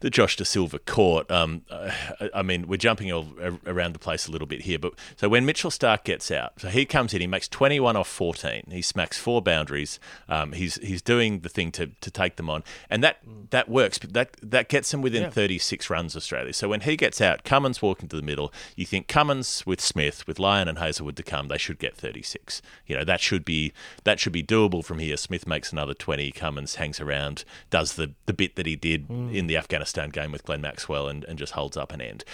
the 0.00 0.10
Josh 0.10 0.36
Da 0.36 0.44
Silva 0.44 0.78
caught. 0.78 1.30
Um, 1.30 1.62
I, 1.70 2.30
I, 2.34 2.42
mean, 2.42 2.68
we're 2.68 2.76
jumping 2.76 3.10
all 3.10 3.28
around 3.66 3.94
the 3.94 3.98
place 3.98 4.28
a 4.28 4.30
little 4.30 4.46
bit 4.46 4.62
here, 4.62 4.78
but 4.78 4.92
so 5.16 5.30
when 5.30 5.46
Mitchell 5.46 5.70
Starc 5.70 6.04
gets 6.04 6.30
out, 6.30 6.60
so 6.60 6.68
he 6.68 6.84
comes 6.84 7.14
in, 7.14 7.22
he 7.22 7.26
makes 7.26 7.48
21 7.48 7.96
off 7.96 8.08
14. 8.08 8.64
He 8.70 8.82
smacks 8.82 9.18
four 9.18 9.40
boundaries. 9.40 9.98
Um, 10.28 10.52
he's 10.52 10.74
he's 10.76 11.00
doing 11.00 11.40
the 11.40 11.48
thing 11.48 11.72
to, 11.74 11.86
to 12.00 12.10
take 12.10 12.36
them 12.36 12.50
on, 12.50 12.64
and 12.90 13.02
that 13.04 13.18
that 13.50 13.68
works. 13.68 13.98
That 13.98 14.36
that 14.42 14.68
gets 14.68 14.92
him 14.92 15.02
within 15.02 15.24
yeah. 15.24 15.30
36 15.30 15.90
runs 15.90 16.16
Australia. 16.16 16.52
So 16.52 16.68
when 16.68 16.80
he 16.80 16.96
gets 16.96 17.20
out, 17.20 17.44
Cummins 17.44 17.82
walking 17.82 18.08
to 18.08 18.16
the 18.16 18.22
middle. 18.22 18.52
You 18.76 18.86
think 18.86 19.06
Cummins 19.06 19.64
with 19.66 19.80
Smith, 19.80 20.26
with 20.26 20.38
Lyon 20.38 20.68
and 20.68 20.78
Hazlewood 20.78 21.16
to 21.16 21.22
come, 21.22 21.48
they 21.48 21.58
should 21.58 21.78
get 21.78 21.96
36. 21.96 22.62
You 22.86 22.96
know 22.96 23.04
that 23.04 23.20
should 23.20 23.44
be 23.44 23.72
that 24.04 24.18
should 24.18 24.32
be 24.32 24.42
doable 24.42 24.84
from 24.84 24.98
here. 24.98 25.16
Smith 25.16 25.46
makes 25.46 25.72
another 25.72 25.94
twenty. 25.94 26.32
Cummins 26.32 26.76
hangs 26.76 27.00
around, 27.00 27.44
does 27.70 27.94
the 27.94 28.12
the 28.26 28.32
bit 28.32 28.56
that 28.56 28.66
he 28.66 28.76
did 28.76 29.08
mm. 29.08 29.34
in 29.34 29.46
the 29.46 29.56
Afghanistan 29.56 30.10
game 30.10 30.32
with 30.32 30.44
Glenn 30.44 30.60
Maxwell, 30.60 31.08
and, 31.08 31.24
and 31.24 31.38
just 31.38 31.52
holds 31.52 31.76
up 31.76 31.92
an 31.92 32.00
end. 32.00 32.24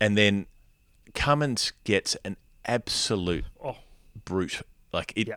And 0.00 0.18
then 0.18 0.46
Cummins 1.14 1.72
gets 1.84 2.16
an 2.24 2.36
absolute 2.66 3.44
oh. 3.62 3.76
brute 4.24 4.62
like 4.94 5.12
it 5.16 5.28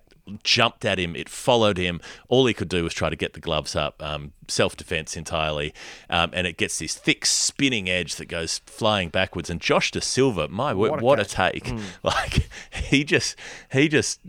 jumped 0.43 0.85
at 0.85 0.99
him, 0.99 1.15
it 1.15 1.27
followed 1.27 1.77
him. 1.77 1.99
All 2.27 2.45
he 2.45 2.53
could 2.53 2.69
do 2.69 2.83
was 2.83 2.93
try 2.93 3.09
to 3.09 3.15
get 3.15 3.33
the 3.33 3.39
gloves 3.39 3.75
up, 3.75 4.01
um, 4.01 4.33
self 4.47 4.77
defense 4.77 5.17
entirely, 5.17 5.73
um, 6.09 6.31
and 6.33 6.47
it 6.47 6.57
gets 6.57 6.79
this 6.79 6.95
thick 6.95 7.25
spinning 7.25 7.89
edge 7.89 8.15
that 8.15 8.27
goes 8.27 8.59
flying 8.65 9.09
backwards. 9.09 9.49
And 9.49 9.59
Josh 9.59 9.91
Da 9.91 9.99
Silva, 9.99 10.47
my 10.47 10.73
word, 10.73 10.91
what, 10.91 11.01
a, 11.01 11.03
what 11.03 11.19
a 11.19 11.25
take! 11.25 11.65
Mm. 11.65 11.81
Like 12.03 12.47
he 12.71 13.03
just 13.03 13.35
he 13.71 13.89
just 13.89 14.21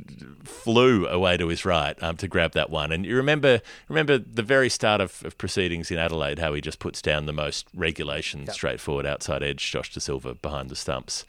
flew 0.42 1.06
away 1.06 1.36
to 1.36 1.48
his 1.48 1.64
right 1.64 2.00
um, 2.02 2.16
to 2.16 2.26
grab 2.26 2.52
that 2.52 2.70
one. 2.70 2.90
And 2.90 3.04
you 3.04 3.14
remember 3.14 3.60
remember 3.88 4.18
the 4.18 4.42
very 4.42 4.68
start 4.68 5.00
of, 5.00 5.22
of, 5.24 5.38
proceedings 5.38 5.90
in 5.90 5.98
Adelaide, 5.98 6.40
how 6.40 6.54
he 6.54 6.60
just 6.60 6.80
puts 6.80 7.00
down 7.00 7.26
the 7.26 7.32
most 7.32 7.66
regulation, 7.74 8.46
yep. 8.46 8.54
straightforward 8.54 9.06
outside 9.06 9.42
edge, 9.42 9.70
Josh 9.70 9.94
Da 9.94 10.00
Silva 10.00 10.34
behind 10.34 10.70
the 10.70 10.76
stumps. 10.76 11.24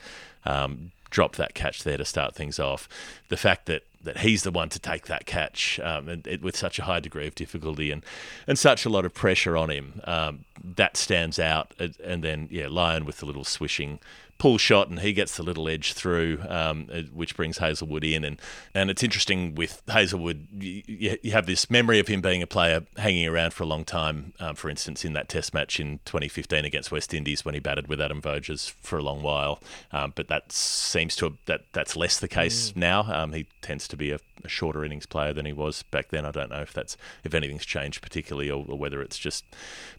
Um, 0.45 0.91
dropped 1.09 1.37
that 1.37 1.53
catch 1.53 1.83
there 1.83 1.97
to 1.97 2.05
start 2.05 2.35
things 2.35 2.59
off. 2.59 2.87
The 3.29 3.37
fact 3.37 3.65
that 3.65 3.83
that 4.01 4.19
he's 4.19 4.43
the 4.43 4.51
one 4.51 4.69
to 4.69 4.79
take 4.79 5.07
that 5.07 5.25
catch 5.25 5.79
um, 5.81 6.07
and, 6.07 6.25
it, 6.27 6.41
with 6.41 6.55
such 6.55 6.79
a 6.79 6.83
high 6.83 6.99
degree 6.99 7.27
of 7.27 7.35
difficulty 7.35 7.91
and, 7.91 8.05
and 8.47 8.57
such 8.57 8.85
a 8.85 8.89
lot 8.89 9.05
of 9.05 9.13
pressure 9.13 9.57
on 9.57 9.69
him, 9.69 10.01
um, 10.05 10.45
that 10.63 10.95
stands 10.95 11.39
out. 11.39 11.73
And, 12.03 12.23
then, 12.23 12.47
yeah, 12.49 12.67
Lyon 12.69 13.05
with 13.05 13.17
the 13.17 13.25
little 13.25 13.43
swishing 13.43 13.99
pull 14.39 14.57
shot 14.57 14.87
and 14.87 15.01
he 15.01 15.11
gets 15.11 15.35
the 15.35 15.43
little 15.43 15.67
edge 15.67 15.93
through, 15.93 16.39
um, 16.47 16.87
uh, 16.91 17.01
which 17.13 17.35
brings 17.35 17.57
Hazlewood 17.57 18.05
in. 18.05 18.23
And, 18.23 18.41
and 18.73 18.89
it's 18.89 19.03
interesting 19.03 19.53
with 19.53 19.83
Hazlewood, 19.89 20.47
you, 20.57 21.17
you, 21.21 21.31
have 21.31 21.45
this 21.45 21.69
memory 21.69 21.99
of 21.99 22.07
him 22.07 22.21
being 22.21 22.41
a 22.41 22.47
player 22.47 22.85
hanging 22.97 23.27
around 23.27 23.53
for 23.53 23.63
a 23.63 23.67
long 23.67 23.83
time. 23.83 24.33
Um, 24.39 24.55
for 24.55 24.69
instance, 24.69 25.03
in 25.03 25.13
that 25.13 25.27
Test 25.27 25.53
match 25.53 25.79
in 25.79 25.99
2015 26.05 26.63
against 26.63 26.89
West 26.89 27.13
Indies 27.13 27.43
when 27.43 27.53
he 27.53 27.59
batted 27.59 27.87
with 27.87 27.99
Adam 27.99 28.21
Voges 28.21 28.73
for 28.81 28.97
a 28.97 29.03
long 29.03 29.21
while. 29.21 29.61
Um, 29.91 30.13
but 30.15 30.29
that 30.29 30.53
seems 30.53 31.17
to 31.17 31.25
have, 31.25 31.37
that 31.45 31.65
that's 31.73 31.97
less 31.97 32.17
the 32.17 32.29
case 32.29 32.71
mm. 32.71 32.77
now. 32.77 33.01
Um, 33.13 33.33
he 33.33 33.45
tends 33.61 33.89
to 33.89 33.97
be 33.97 34.11
a, 34.11 34.19
a, 34.45 34.47
shorter 34.47 34.85
innings 34.85 35.05
player 35.05 35.33
than 35.33 35.45
he 35.45 35.53
was 35.53 35.83
back 35.83 36.09
then. 36.09 36.25
I 36.25 36.31
don't 36.31 36.49
know 36.49 36.61
if 36.61 36.71
that's 36.71 36.95
if 37.25 37.33
anything's 37.33 37.65
changed 37.65 38.01
particularly 38.01 38.49
or, 38.49 38.65
or 38.67 38.77
whether 38.77 39.01
it's 39.01 39.19
just 39.19 39.43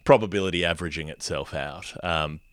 probability 0.03 0.65
averaging 0.65 1.09
itself 1.09 1.53
out. 1.53 1.93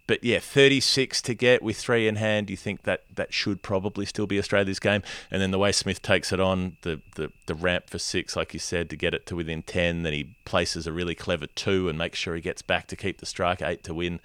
But 0.08 0.24
yeah, 0.24 0.40
36 0.40 1.22
to 1.22 1.34
get 1.34 1.62
with 1.62 1.76
three 1.76 2.08
in 2.08 2.16
hand. 2.16 2.50
You 2.50 2.56
think 2.56 2.82
that 2.82 3.02
that 3.14 3.32
should 3.32 3.62
probably 3.62 4.06
still 4.06 4.26
be 4.26 4.38
Australia's 4.38 4.80
game, 4.80 5.02
and 5.30 5.40
then 5.40 5.52
the 5.52 5.58
way 5.58 5.70
Smith 5.70 6.02
takes 6.02 6.32
it 6.32 6.40
on 6.40 6.78
the 6.80 7.00
the, 7.14 7.30
the 7.46 7.54
ramp 7.54 7.90
for 7.90 7.98
six, 7.98 8.34
like 8.34 8.54
you 8.54 8.58
said, 8.58 8.90
to 8.90 8.96
get 8.96 9.14
it 9.14 9.26
to 9.26 9.36
within 9.36 9.62
10. 9.62 10.02
Then 10.02 10.12
he 10.14 10.34
places 10.44 10.86
a 10.86 10.92
really 10.92 11.14
clever 11.14 11.46
two 11.46 11.88
and 11.88 11.98
makes 11.98 12.18
sure 12.18 12.34
he 12.34 12.40
gets 12.40 12.62
back 12.62 12.86
to 12.88 12.96
keep 12.96 13.18
the 13.18 13.26
strike 13.26 13.60
eight 13.62 13.84
to 13.84 13.94
win, 13.94 14.18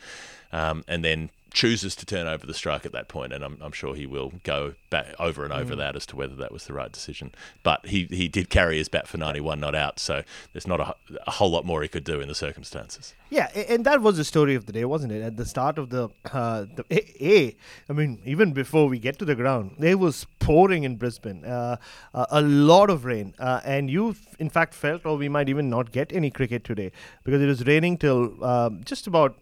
um, 0.53 0.85
and 0.87 1.03
then 1.03 1.29
chooses 1.53 1.95
to 1.95 2.05
turn 2.05 2.27
over 2.27 2.45
the 2.45 2.53
strike 2.53 2.85
at 2.85 2.91
that 2.91 3.07
point, 3.07 3.31
and 3.31 3.43
I'm, 3.43 3.57
I'm 3.61 3.71
sure 3.71 3.95
he 3.95 4.05
will 4.05 4.33
go 4.43 4.73
back 4.89 5.13
over 5.19 5.43
and 5.43 5.53
over 5.53 5.75
that 5.75 5.95
as 5.95 6.05
to 6.07 6.15
whether 6.15 6.35
that 6.35 6.51
was 6.51 6.65
the 6.65 6.73
right 6.73 6.91
decision. 6.91 7.31
But 7.61 7.85
he, 7.85 8.05
he 8.05 8.27
did 8.27 8.49
carry 8.49 8.77
his 8.77 8.89
bat 8.89 9.07
for 9.07 9.17
91 9.17 9.59
not 9.59 9.75
out, 9.75 9.99
so 9.99 10.23
there's 10.51 10.67
not 10.67 10.79
a, 10.79 10.95
a 11.27 11.31
whole 11.31 11.51
lot 11.51 11.65
more 11.65 11.81
he 11.83 11.87
could 11.87 12.03
do 12.03 12.19
in 12.19 12.27
the 12.27 12.35
circumstances. 12.35 13.13
Yeah, 13.29 13.49
and 13.55 13.85
that 13.85 14.01
was 14.01 14.17
the 14.17 14.23
story 14.23 14.55
of 14.55 14.65
the 14.65 14.73
day, 14.73 14.85
wasn't 14.85 15.11
it? 15.11 15.21
At 15.21 15.37
the 15.37 15.45
start 15.45 15.77
of 15.77 15.89
the, 15.89 16.09
uh, 16.31 16.65
the 16.75 16.85
a, 16.91 17.25
a, 17.25 17.55
I 17.89 17.93
mean, 17.93 18.19
even 18.25 18.53
before 18.53 18.87
we 18.87 18.99
get 18.99 19.19
to 19.19 19.25
the 19.25 19.35
ground, 19.35 19.75
it 19.79 19.99
was 19.99 20.25
pouring 20.39 20.83
in 20.83 20.97
Brisbane, 20.97 21.45
uh, 21.45 21.77
uh, 22.13 22.25
a 22.31 22.41
lot 22.41 22.89
of 22.89 23.05
rain, 23.05 23.33
uh, 23.39 23.61
and 23.63 23.89
you, 23.89 24.15
in 24.39 24.49
fact, 24.49 24.73
felt, 24.73 25.05
or 25.05 25.17
we 25.17 25.29
might 25.29 25.49
even 25.49 25.69
not 25.69 25.91
get 25.91 26.11
any 26.11 26.29
cricket 26.31 26.63
today 26.63 26.91
because 27.23 27.41
it 27.41 27.47
was 27.47 27.65
raining 27.65 27.97
till 27.97 28.43
um, 28.43 28.81
just 28.83 29.07
about. 29.07 29.35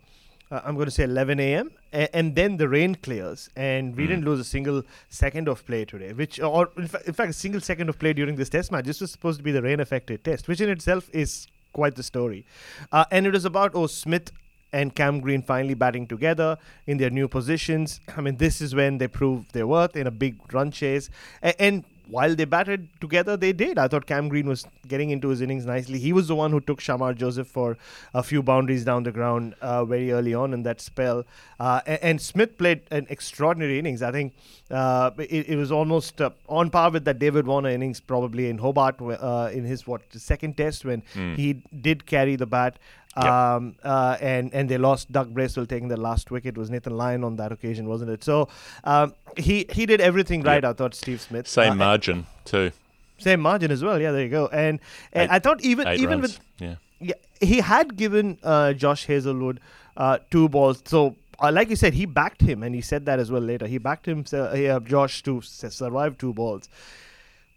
Uh, 0.52 0.60
I'm 0.66 0.76
going 0.76 0.86
to 0.86 0.92
say 0.92 1.06
11 1.06 1.40
a.m. 1.40 1.72
A- 1.94 2.14
and 2.16 2.36
then 2.36 2.58
the 2.58 2.68
rain 2.68 2.96
clears, 2.96 3.50
and 3.56 3.96
we 3.96 4.06
didn't 4.06 4.26
lose 4.26 4.40
a 4.40 4.44
single 4.44 4.84
second 5.10 5.48
of 5.48 5.66
play 5.66 5.86
today. 5.86 6.12
Which, 6.12 6.40
or 6.42 6.70
in, 6.78 6.88
fa- 6.88 7.02
in 7.08 7.14
fact, 7.14 7.30
a 7.30 7.34
single 7.34 7.62
second 7.62 7.88
of 7.90 7.98
play 7.98 8.12
during 8.14 8.36
this 8.36 8.50
test 8.50 8.72
match. 8.72 8.86
This 8.86 9.00
was 9.00 9.12
supposed 9.12 9.38
to 9.40 9.44
be 9.44 9.52
the 9.54 9.62
rain-affected 9.62 10.24
test, 10.26 10.48
which 10.50 10.60
in 10.60 10.70
itself 10.70 11.10
is 11.14 11.48
quite 11.72 11.96
the 11.96 12.04
story. 12.04 12.46
Uh, 12.92 13.06
and 13.12 13.26
it 13.26 13.32
was 13.32 13.46
about 13.46 13.72
oh 13.76 13.88
Smith 13.88 14.32
and 14.74 14.94
Cam 14.94 15.22
Green 15.22 15.42
finally 15.42 15.74
batting 15.74 16.06
together 16.08 16.58
in 16.86 16.98
their 16.98 17.10
new 17.10 17.28
positions. 17.30 18.02
I 18.18 18.22
mean, 18.22 18.36
this 18.38 18.62
is 18.62 18.76
when 18.76 18.98
they 18.98 19.08
proved 19.08 19.54
their 19.54 19.68
worth 19.68 19.96
in 19.96 20.06
a 20.06 20.12
big 20.12 20.36
run 20.54 20.72
chase. 20.72 21.10
A- 21.42 21.62
and 21.62 21.86
while 22.12 22.36
they 22.36 22.46
batted 22.46 22.88
together, 23.00 23.36
they 23.38 23.54
did. 23.54 23.78
I 23.80 23.88
thought 23.88 24.06
Cam 24.06 24.28
Green 24.30 24.48
was 24.48 24.66
getting 24.88 25.10
into 25.12 25.30
his 25.30 25.42
innings 25.42 25.66
nicely. 25.66 25.98
He 25.98 26.12
was 26.14 26.28
the 26.28 26.36
one 26.36 26.52
who 26.52 26.60
took 26.60 26.80
Shamar 26.82 27.16
Joseph 27.16 27.48
for 27.48 27.78
a 28.14 28.22
few 28.22 28.44
boundaries 28.44 28.84
down 28.86 29.04
the 29.04 29.12
ground 29.12 29.56
uh, 29.62 29.86
very 29.86 30.12
early 30.12 30.34
on 30.34 30.54
in 30.54 30.64
that 30.64 30.82
spell. 30.82 31.24
Uh, 31.60 31.80
a- 31.88 32.04
and, 32.06 32.20
Smith 32.22 32.58
played 32.58 32.82
an 32.92 33.08
extraordinary 33.10 33.80
innings. 33.80 34.02
I 34.02 34.12
think 34.12 34.34
uh, 34.70 35.12
it, 35.18 35.50
it 35.50 35.56
was 35.56 35.72
almost 35.72 36.20
uh, 36.22 36.32
on 36.50 36.70
par 36.70 36.92
with 36.92 37.06
that 37.06 37.20
David 37.20 37.48
Warner 37.48 37.70
innings, 37.70 38.00
probably 38.02 38.50
in 38.50 38.58
Hobart 38.58 39.02
uh, 39.02 39.50
in 39.54 39.64
his 39.64 39.88
what 39.88 40.02
second 40.12 40.58
test 40.58 40.84
when 40.86 41.04
he 41.38 41.62
did 41.90 42.06
carry 42.06 42.36
the 42.36 42.46
bat. 42.46 42.78
Yep. 43.18 43.26
Um, 43.26 43.76
uh, 43.84 44.18
and 44.22 44.54
and 44.54 44.70
they 44.70 44.78
lost 44.78 45.12
Doug 45.12 45.34
Bracewell 45.34 45.66
taking 45.66 45.90
the 45.90 45.98
last 45.98 46.32
wicket. 46.32 46.56
It 46.56 46.58
was 46.58 46.70
Nathan 46.70 46.96
Lyon 46.96 47.26
on 47.26 47.36
that 47.36 47.52
occasion, 47.52 47.90
wasn't 47.90 48.10
it? 48.12 48.24
So 48.24 48.48
um, 48.86 49.14
he 49.36 49.66
he 49.70 49.86
did 49.86 50.00
everything 50.00 50.44
right. 50.44 50.64
I 50.64 50.72
thought 50.72 50.96
Steve 50.96 51.20
Smith. 51.20 51.46
Same 51.48 51.74
Uh, 51.74 51.76
margin, 51.76 52.26
too. 52.46 52.72
same 53.18 53.42
margin 53.42 53.70
as 53.70 53.84
well. 53.84 54.00
Yeah, 54.00 54.12
there 54.14 54.24
you 54.24 54.30
go. 54.30 54.48
And 54.48 54.80
and 55.12 55.30
Eight- 55.30 55.36
I 55.36 55.40
thought 55.40 55.60
even 55.62 55.88
even 55.90 56.22
runs. 56.22 56.22
with 56.22 56.40
yeah. 56.60 56.76
yeah, 57.02 57.16
he 57.42 57.60
had 57.60 57.98
given 57.98 58.38
uh, 58.44 58.72
Josh 58.74 59.06
Hazlewood 59.08 59.60
uh, 59.98 60.20
two 60.30 60.48
balls. 60.48 60.82
So, 60.86 61.18
uh, 61.40 61.52
like 61.52 61.70
you 61.70 61.76
said, 61.76 61.94
he 61.94 62.06
backed 62.06 62.42
him, 62.42 62.64
and 62.64 62.74
he 62.74 62.80
said 62.80 63.06
that 63.08 63.20
as 63.20 63.30
well 63.30 63.42
later. 63.42 63.68
He 63.68 63.78
backed 63.78 64.08
him, 64.08 64.24
uh, 64.32 64.54
yeah, 64.54 64.80
Josh, 64.80 65.22
to 65.24 65.42
survive 65.42 66.18
two 66.18 66.34
balls. 66.34 66.70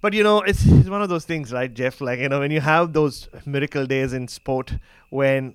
But 0.04 0.12
you 0.12 0.22
know, 0.22 0.42
it's, 0.42 0.66
it's 0.66 0.90
one 0.90 1.00
of 1.00 1.08
those 1.08 1.24
things, 1.24 1.50
right, 1.50 1.72
Geoff? 1.72 2.02
Like 2.02 2.18
you 2.18 2.28
know, 2.28 2.40
when 2.40 2.50
you 2.50 2.60
have 2.60 2.92
those 2.92 3.26
miracle 3.46 3.86
days 3.86 4.12
in 4.12 4.28
sport, 4.28 4.74
when 5.08 5.54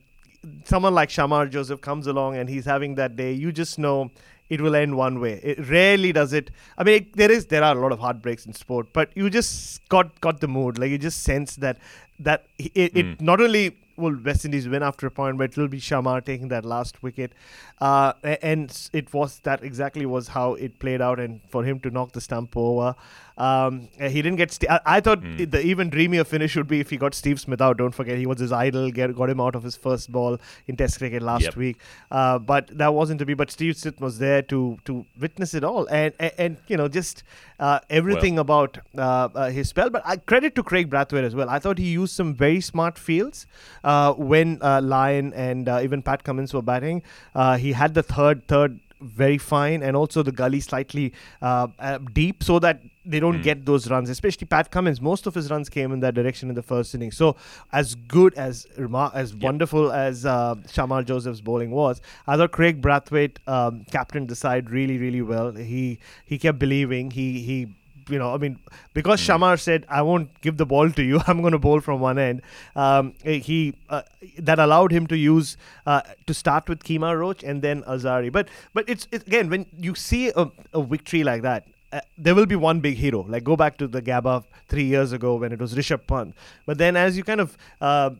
someone 0.64 0.96
like 0.96 1.10
Shamar 1.10 1.48
Joseph 1.52 1.82
comes 1.82 2.08
along 2.08 2.36
and 2.36 2.50
he's 2.50 2.66
having 2.66 2.96
that 2.96 3.16
day, 3.16 3.32
you 3.32 3.52
just 3.52 3.78
know 3.78 4.10
it 4.50 4.60
will 4.60 4.76
end 4.76 4.98
one 4.98 5.20
way. 5.20 5.40
It 5.44 5.70
rarely 5.70 6.12
does 6.12 6.34
it. 6.34 6.50
I 6.80 6.84
mean, 6.84 6.96
it, 6.96 7.16
there 7.16 7.32
is 7.32 7.46
there 7.46 7.64
are 7.64 7.78
a 7.78 7.80
lot 7.80 7.92
of 7.92 8.00
heartbreaks 8.00 8.48
in 8.48 8.54
sport, 8.54 8.88
but 8.92 9.12
you 9.14 9.30
just 9.30 9.88
got 9.88 10.20
got 10.20 10.42
the 10.42 10.48
mood. 10.48 10.80
Like 10.80 10.90
you 10.90 10.98
just 10.98 11.22
sense 11.22 11.56
that 11.58 11.78
that 12.20 12.48
it, 12.58 12.72
it 12.76 13.06
mm. 13.06 13.22
not 13.22 13.40
only 13.40 13.78
will 14.00 14.16
West 14.24 14.46
Indies 14.46 14.68
win 14.68 14.84
after 14.84 15.08
a 15.08 15.12
point, 15.12 15.38
but 15.38 15.52
it 15.52 15.58
will 15.58 15.68
be 15.68 15.80
Shamar 15.80 16.24
taking 16.24 16.48
that 16.50 16.66
last 16.66 17.02
wicket, 17.04 17.34
uh, 17.80 18.14
and 18.42 18.90
it 18.94 19.14
was 19.14 19.40
that 19.40 19.64
exactly 19.64 20.06
was 20.06 20.30
how 20.30 20.54
it 20.56 20.80
played 20.80 21.02
out, 21.02 21.20
and 21.20 21.42
for 21.50 21.64
him 21.64 21.80
to 21.82 21.90
knock 21.92 22.14
the 22.14 22.22
stump 22.22 22.56
over. 22.58 22.96
Um, 23.38 23.88
uh, 24.02 24.10
he 24.10 24.22
didn't 24.22 24.36
get. 24.38 24.52
St- 24.52 24.70
I, 24.70 24.80
I 24.86 25.00
thought 25.00 25.20
Hmm. 25.24 25.38
the 25.46 25.62
even 25.66 25.90
dreamier 25.90 26.26
finish 26.26 26.56
would 26.58 26.68
be 26.68 26.82
if 26.82 26.90
he 26.90 26.98
got 26.98 27.14
Steve 27.14 27.40
Smith 27.40 27.62
out. 27.62 27.78
Don't 27.78 27.96
forget, 27.96 28.18
he 28.18 28.26
was 28.26 28.40
his 28.40 28.52
idol. 28.52 28.92
Get, 28.92 29.16
got 29.16 29.30
him 29.30 29.40
out 29.40 29.56
of 29.56 29.64
his 29.64 29.78
first 29.78 30.12
ball 30.12 30.38
in 30.68 30.76
Test 30.76 30.98
cricket 30.98 31.22
last 31.22 31.44
Yep. 31.44 31.56
week. 31.56 31.78
Uh, 32.12 32.38
but 32.40 32.68
that 32.78 32.94
wasn't 32.94 33.20
to 33.20 33.26
be. 33.26 33.34
But 33.34 33.50
Steve 33.50 33.78
Smith 33.78 34.02
was 34.02 34.20
there 34.20 34.42
to 34.44 34.78
to 34.86 35.06
witness 35.18 35.54
it 35.54 35.64
all, 35.64 35.88
and 35.88 36.14
and, 36.20 36.32
and 36.38 36.58
you 36.68 36.76
know 36.76 36.90
just 36.90 37.24
uh, 37.60 37.80
everything 37.90 38.40
about 38.40 38.78
uh, 38.98 39.30
uh, 39.36 39.50
his 39.50 39.70
spell. 39.70 39.90
But 39.90 40.02
I 40.06 40.18
credit 40.18 40.56
to 40.56 40.64
Kraigg 40.64 40.90
Brathwaite 40.90 41.24
as 41.24 41.36
well. 41.36 41.50
I 41.50 41.60
thought 41.60 41.78
he 41.78 41.90
used 41.90 42.16
some 42.16 42.34
very 42.34 42.62
smart 42.62 42.98
fields 42.98 43.46
uh, 43.84 44.14
when 44.14 44.60
uh, 44.62 44.82
Lyon 44.82 45.34
and 45.34 45.68
uh, 45.68 45.80
even 45.84 46.02
Pat 46.02 46.24
Cummins 46.24 46.54
were 46.54 46.62
batting. 46.62 47.04
Uh, 47.36 47.58
he 47.58 47.74
had 47.74 47.94
the 47.94 48.04
third 48.04 48.48
third 48.48 48.80
very 49.02 49.38
fine 49.38 49.82
and 49.84 49.96
also 49.96 50.24
the 50.24 50.32
gully 50.32 50.60
slightly 50.60 51.14
uh, 51.42 51.68
uh, 51.80 51.98
deep 52.14 52.44
so 52.44 52.60
that 52.60 52.82
they 53.06 53.20
don't 53.20 53.42
get 53.42 53.66
those 53.66 53.90
runs. 53.90 54.10
Especially 54.10 54.46
pat 54.46 54.72
cummins 54.72 55.02
most 55.02 55.26
of 55.28 55.34
his 55.34 55.50
runs 55.50 55.70
came 55.70 55.92
in 55.92 56.00
that 56.02 56.14
direction 56.14 56.50
in 56.50 56.56
the 56.56 56.64
first 56.64 56.94
inning 56.94 57.12
so 57.12 57.36
as 57.72 57.96
good 57.96 58.34
as 58.36 58.68
as 59.14 59.36
wonderful 59.36 59.92
as 59.92 60.26
uh, 60.26 60.56
shamar 60.68 61.04
joseph's 61.06 61.42
bowling 61.42 61.72
was 61.72 62.02
i 62.28 62.36
thought 62.36 62.52
kraigg 62.52 62.82
brathwaite 62.82 63.38
um, 63.48 63.86
captained 63.92 64.28
the 64.28 64.36
side 64.36 64.70
really 64.70 64.98
really 64.98 65.22
well. 65.22 65.52
He 65.52 66.00
he 66.26 66.38
kept 66.38 66.60
believing. 66.60 67.12
He 67.12 67.42
he 67.42 67.68
you 68.12 68.20
know, 68.20 68.34
I 68.34 68.38
mean, 68.38 68.60
because 68.94 69.20
Shamar 69.22 69.60
said, 69.60 69.86
"I 69.90 70.02
won't 70.02 70.42
give 70.42 70.58
the 70.58 70.66
ball 70.66 70.92
to 70.92 71.04
you. 71.04 71.22
I'm 71.28 71.42
going 71.42 71.54
to 71.54 71.60
bowl 71.60 71.80
from 71.80 72.00
one 72.00 72.18
end." 72.18 72.42
Um, 72.76 73.14
he 73.24 73.76
uh, 73.90 74.02
that 74.38 74.60
allowed 74.60 74.92
him 74.92 75.08
to 75.08 75.18
use 75.18 75.58
uh, 75.86 76.02
to 76.28 76.34
start 76.34 76.70
with 76.70 76.84
Kemar 76.84 77.18
Roach 77.20 77.44
and 77.44 77.62
then 77.62 77.84
Alzarri. 77.84 78.32
But 78.32 78.50
but 78.74 78.88
it's, 78.88 79.08
it's 79.12 79.26
again 79.26 79.50
when 79.50 79.66
you 79.78 79.96
see 79.96 80.30
a, 80.30 80.50
a 80.74 80.84
victory 80.84 81.24
like 81.24 81.42
that. 81.44 81.66
Uh, 81.92 82.02
there 82.20 82.36
will 82.36 82.46
be 82.46 82.56
one 82.56 82.82
big 82.82 82.98
hero. 82.98 83.26
Like 83.28 83.44
go 83.44 83.56
back 83.56 83.78
to 83.80 83.88
the 83.88 84.00
Gabba 84.00 84.44
three 84.68 84.84
years 84.84 85.12
ago 85.12 85.36
when 85.38 85.52
it 85.52 85.60
was 85.60 85.74
Rishabh 85.74 86.06
Pant. 86.06 86.36
But 86.68 86.78
then 86.78 86.96
as 86.96 87.18
you 87.18 87.24
kind 87.24 87.42
of 87.42 87.58
uh, 87.82 88.12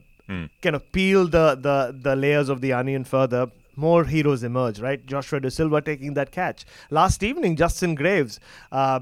kind 0.60 0.74
of 0.74 0.90
peel 0.90 1.28
the, 1.28 1.54
the 1.54 1.96
the 1.96 2.16
layers 2.16 2.48
of 2.48 2.60
the 2.62 2.72
onion 2.72 3.04
further, 3.04 3.46
more 3.76 4.04
heroes 4.04 4.42
emerge, 4.42 4.80
right? 4.80 5.04
Joshua 5.06 5.40
Da 5.40 5.48
Silva 5.48 5.80
taking 5.80 6.14
that 6.14 6.30
catch. 6.30 6.64
Last 6.90 7.22
evening, 7.22 7.56
Justin 7.56 7.94
Greaves 7.94 8.40
uh, 8.72 9.00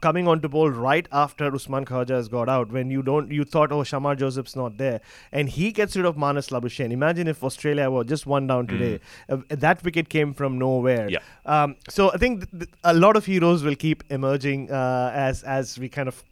coming 0.00 0.28
on 0.28 0.40
to 0.40 0.48
bowl 0.48 0.70
right 0.70 1.06
after 1.12 1.54
Usman 1.54 1.84
Khawaja 1.84 2.10
has 2.10 2.28
got 2.28 2.48
out 2.48 2.70
when 2.70 2.90
you 2.90 3.02
don't 3.02 3.30
you 3.30 3.44
thought, 3.44 3.72
oh, 3.72 3.82
Shamar 3.82 4.16
Joseph's 4.16 4.56
not 4.56 4.78
there. 4.78 5.00
And 5.32 5.48
he 5.48 5.72
gets 5.72 5.96
rid 5.96 6.06
of 6.06 6.16
Marnus 6.16 6.50
Labuschagne. 6.50 6.92
Imagine 6.92 7.28
if 7.28 7.42
Australia 7.44 7.90
were 7.90 8.04
just 8.04 8.26
one 8.26 8.46
down 8.46 8.66
today. 8.66 9.00
Uh, 9.28 9.38
that 9.48 9.82
wicket 9.84 10.08
came 10.08 10.34
from 10.34 10.58
nowhere. 10.58 11.08
Yeah. 11.08 11.18
Um, 11.46 11.76
so 11.88 12.10
I 12.12 12.16
think 12.16 12.50
th- 12.50 12.64
th- 12.64 12.70
a 12.84 12.94
lot 12.94 13.16
of 13.16 13.26
heroes 13.26 13.62
will 13.62 13.76
keep 13.76 14.04
emerging 14.10 14.70
uh, 14.70 15.10
as 15.14 15.42
as 15.42 15.78
we 15.78 15.88
kind 15.88 16.08
of 16.08 16.22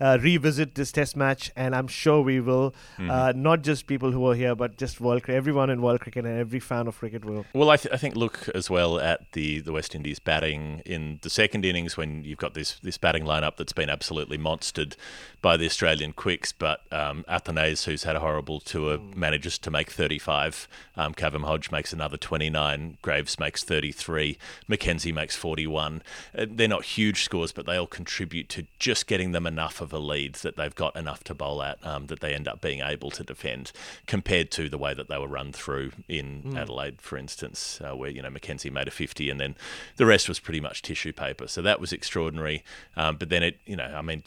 uh, 0.00 0.18
revisit 0.20 0.74
this 0.74 0.92
test 0.92 1.16
match, 1.16 1.50
and 1.56 1.74
I'm 1.74 1.88
sure 1.88 2.22
we 2.22 2.40
will. 2.40 2.74
Uh, 2.98 3.32
not 3.34 3.62
just 3.62 3.86
people 3.86 4.12
who 4.12 4.26
are 4.28 4.34
here, 4.34 4.54
but 4.54 4.76
just 4.76 5.00
world 5.00 5.22
everyone 5.28 5.70
in 5.70 5.82
world 5.82 6.00
cricket, 6.00 6.24
and 6.24 6.38
every 6.38 6.60
fan 6.60 6.86
of 6.86 6.98
cricket 6.98 7.24
will. 7.24 7.44
Well, 7.52 7.70
I, 7.70 7.76
th- 7.76 7.92
I 7.92 7.96
think 7.96 8.16
look 8.16 8.48
as 8.54 8.70
well 8.70 8.98
at 8.98 9.32
the, 9.32 9.60
the 9.60 9.72
West 9.72 9.94
Indies 9.94 10.18
batting 10.18 10.82
in 10.84 11.18
the 11.22 11.30
second 11.30 11.64
innings 11.64 11.96
when 11.96 12.24
you've 12.24 12.38
got 12.38 12.54
this 12.54 12.78
this 12.80 12.98
batting 12.98 13.24
lineup 13.24 13.56
that's 13.56 13.72
been 13.72 13.90
absolutely 13.90 14.38
monstered 14.38 14.94
by 15.40 15.56
the 15.56 15.66
Australian 15.66 16.12
quicks, 16.12 16.52
but 16.52 16.80
um, 16.92 17.24
Athanaze, 17.28 17.84
who's 17.84 18.04
had 18.04 18.16
a 18.16 18.20
horrible 18.20 18.60
tour, 18.60 18.98
manages 19.14 19.58
to 19.58 19.70
make 19.70 19.90
35. 19.90 20.66
Um, 20.96 21.14
Kavem 21.14 21.44
Hodge 21.44 21.70
makes 21.70 21.92
another 21.92 22.16
29. 22.16 22.98
Greaves 23.02 23.38
makes 23.38 23.62
33. 23.62 24.36
Mackenzie 24.66 25.12
makes 25.12 25.36
41. 25.36 26.02
Uh, 26.36 26.46
they're 26.48 26.66
not 26.68 26.84
huge 26.84 27.22
scores, 27.22 27.52
but 27.52 27.66
they 27.66 27.76
all 27.76 27.86
contribute 27.86 28.48
to 28.48 28.66
just 28.78 29.06
getting 29.06 29.32
them 29.32 29.46
enough 29.46 29.67
of 29.80 29.92
a 29.92 29.98
lead 29.98 30.34
that 30.36 30.56
they've 30.56 30.74
got 30.74 30.96
enough 30.96 31.22
to 31.24 31.34
bowl 31.34 31.62
at 31.62 31.78
um, 31.86 32.06
that 32.06 32.20
they 32.20 32.34
end 32.34 32.48
up 32.48 32.60
being 32.60 32.80
able 32.80 33.10
to 33.12 33.22
defend 33.22 33.70
compared 34.06 34.50
to 34.52 34.68
the 34.68 34.78
way 34.78 34.94
that 34.94 35.08
they 35.08 35.18
were 35.18 35.28
run 35.28 35.52
through 35.52 35.92
in 36.08 36.54
Adelaide, 36.56 37.00
for 37.00 37.16
instance, 37.16 37.80
uh, 37.82 37.94
where 37.96 38.10
you 38.10 38.22
know 38.22 38.30
Mackenzie 38.30 38.70
made 38.70 38.88
a 38.88 38.90
50 38.90 39.30
and 39.30 39.38
then 39.40 39.54
the 39.96 40.06
rest 40.06 40.28
was 40.28 40.40
pretty 40.40 40.60
much 40.60 40.82
tissue 40.82 41.12
paper. 41.12 41.46
So 41.46 41.62
that 41.62 41.80
was 41.80 41.92
extraordinary. 41.92 42.64
Um, 42.96 43.16
but 43.16 43.28
then 43.28 43.42
it, 43.42 43.58
you 43.66 43.76
know, 43.76 43.84
I 43.94 44.02
mean, 44.02 44.22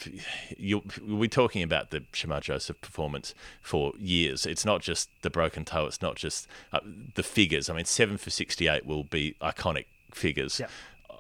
you, 0.58 0.84
we're 1.06 1.28
talking 1.28 1.64
about 1.64 1.90
the 1.92 2.02
Shamar 2.14 2.42
Joseph 2.42 2.80
performance 2.82 3.34
for 3.62 3.94
years. 4.00 4.46
It's 4.46 4.66
not 4.66 4.82
just 4.82 5.10
the 5.24 5.30
broken 5.30 5.66
toe. 5.66 5.86
It's 5.88 6.02
not 6.02 6.16
just 6.16 6.48
uh, 6.72 6.80
the 7.16 7.24
figures. 7.24 7.70
I 7.70 7.74
mean, 7.76 7.86
seven 7.86 8.18
for 8.18 8.30
68 8.30 8.86
will 8.86 9.04
be 9.04 9.36
iconic 9.42 9.86
figures 10.12 10.60
Yeah. 10.60 10.68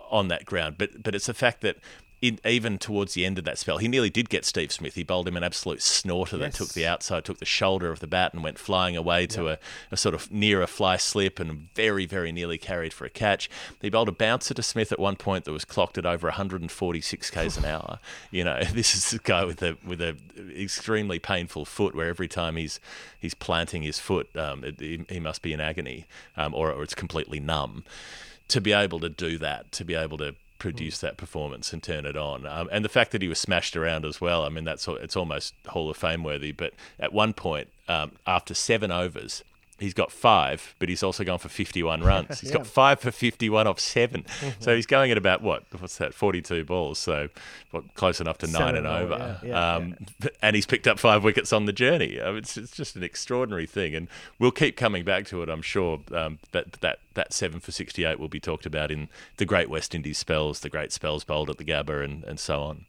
on 0.09 0.27
that 0.27 0.45
ground. 0.45 0.75
But 0.77 1.01
but 1.03 1.15
it's 1.15 1.27
the 1.27 1.33
fact 1.33 1.61
that 1.61 1.77
in, 2.21 2.39
even 2.45 2.77
towards 2.77 3.15
the 3.15 3.25
end 3.25 3.39
of 3.39 3.45
that 3.45 3.57
spell, 3.57 3.79
he 3.79 3.87
nearly 3.87 4.11
did 4.11 4.29
get 4.29 4.45
Steve 4.45 4.71
Smith. 4.71 4.93
He 4.93 5.03
bowled 5.03 5.27
him 5.27 5.35
an 5.35 5.43
absolute 5.43 5.81
snorter 5.81 6.37
that 6.37 6.53
took 6.53 6.69
the 6.69 6.85
outside, 6.85 7.25
took 7.25 7.39
the 7.39 7.45
shoulder 7.45 7.91
of 7.91 7.99
the 7.99 8.05
bat, 8.05 8.33
and 8.33 8.43
went 8.43 8.59
flying 8.59 8.95
away 8.95 9.25
to 9.27 9.49
a, 9.49 9.57
a 9.89 9.97
sort 9.97 10.13
of 10.13 10.31
near 10.31 10.61
a 10.61 10.67
fly 10.67 10.97
slip, 10.97 11.39
and 11.39 11.73
very, 11.73 12.05
very 12.05 12.31
nearly 12.31 12.59
carried 12.59 12.93
for 12.93 13.05
a 13.05 13.09
catch. 13.09 13.49
He 13.81 13.89
bowled 13.89 14.07
a 14.07 14.11
bouncer 14.11 14.53
to 14.53 14.61
Smith 14.61 14.91
at 14.91 14.99
one 14.99 15.15
point 15.15 15.45
that 15.45 15.51
was 15.51 15.65
clocked 15.65 15.97
at 15.97 16.05
over 16.05 16.27
146 16.27 17.31
k's 17.31 17.57
an 17.57 17.65
hour. 17.65 17.99
You 18.29 18.43
know, 18.43 18.61
this 18.71 18.93
is 18.93 19.13
a 19.13 19.19
guy 19.19 19.43
with 19.43 19.63
a 19.63 19.77
with 19.83 19.99
a 19.99 20.15
extremely 20.55 21.17
painful 21.17 21.65
foot, 21.65 21.95
where 21.95 22.07
every 22.07 22.27
time 22.27 22.55
he's 22.55 22.79
he's 23.19 23.33
planting 23.33 23.81
his 23.81 23.97
foot, 23.97 24.35
um, 24.37 24.63
it, 24.63 24.79
he, 24.79 25.03
he 25.09 25.19
must 25.19 25.41
be 25.41 25.53
in 25.53 25.59
agony, 25.59 26.05
um, 26.37 26.53
or, 26.53 26.71
or 26.71 26.83
it's 26.83 26.95
completely 26.95 27.39
numb. 27.39 27.83
To 28.49 28.61
be 28.61 28.73
able 28.73 28.99
to 28.99 29.09
do 29.09 29.37
that, 29.37 29.71
to 29.71 29.85
be 29.85 29.95
able 29.95 30.17
to 30.17 30.35
produce 30.61 30.99
that 30.99 31.17
performance 31.17 31.73
and 31.73 31.81
turn 31.81 32.05
it 32.05 32.15
on. 32.15 32.45
Um, 32.45 32.69
and 32.71 32.85
the 32.85 32.89
fact 32.89 33.11
that 33.13 33.21
he 33.23 33.27
was 33.27 33.39
smashed 33.39 33.75
around 33.75 34.05
as 34.05 34.21
well, 34.21 34.43
I 34.43 34.49
mean, 34.49 34.63
that's 34.63 34.87
it's 34.87 35.15
almost 35.15 35.55
Hall 35.65 35.89
of 35.89 35.97
Fame 35.97 36.23
worthy. 36.23 36.51
But 36.51 36.73
at 36.99 37.11
one 37.11 37.33
point, 37.33 37.69
um, 37.87 38.11
after 38.27 38.53
seven 38.53 38.91
overs, 38.91 39.43
he's 39.81 39.93
got 39.93 40.11
five, 40.11 40.75
but 40.79 40.87
he's 40.87 41.03
also 41.03 41.23
gone 41.23 41.39
for 41.39 41.49
51 41.49 42.01
runs. 42.03 42.39
He's 42.39 42.51
Yeah. 42.51 42.57
got 42.57 42.67
five 42.67 42.99
for 42.99 43.11
51 43.11 43.67
off 43.67 43.79
7 43.79 44.25
So 44.59 44.75
he's 44.75 44.85
going 44.85 45.11
at 45.11 45.17
about 45.17 45.41
what? 45.41 45.63
What's 45.79 45.97
that? 45.97 46.13
42 46.13 46.63
balls. 46.63 46.99
So 46.99 47.27
what, 47.71 47.93
close 47.95 48.21
enough 48.21 48.37
to 48.39 48.47
nine 48.47 48.53
Seven 48.53 48.75
and 48.77 48.87
and 48.87 48.95
over. 48.95 49.13
over, 49.15 49.39
yeah, 49.43 49.49
yeah, 49.49 49.75
um, 49.75 49.95
And 50.41 50.55
he's 50.55 50.65
picked 50.65 50.87
up 50.87 50.99
five 50.99 51.23
wickets 51.23 51.51
on 51.51 51.65
the 51.65 51.73
journey. 51.73 52.21
I 52.21 52.27
mean, 52.27 52.37
it's, 52.37 52.55
it's 52.57 52.71
just 52.75 52.95
an 52.95 53.03
extraordinary 53.03 53.65
thing. 53.65 53.95
And 53.95 54.07
we'll 54.39 54.51
keep 54.51 54.77
coming 54.77 55.03
back 55.03 55.25
to 55.27 55.41
it, 55.41 55.49
I'm 55.49 55.61
sure. 55.61 55.99
Um, 56.13 56.39
that, 56.51 56.73
that, 56.81 56.99
that 57.15 57.33
seven 57.33 57.59
for 57.59 57.71
68 57.71 58.19
will 58.19 58.29
be 58.29 58.39
talked 58.39 58.65
about 58.65 58.91
in 58.91 59.09
the 59.37 59.45
great 59.45 59.69
West 59.69 59.93
Indies 59.95 60.17
spells, 60.17 60.59
the 60.61 60.69
great 60.69 60.91
spells 60.91 61.23
bowled 61.23 61.49
at 61.49 61.57
the 61.57 61.65
Gabba, 61.65 62.03
and, 62.03 62.23
and 62.23 62.39
so 62.39 62.61
on. 62.61 62.85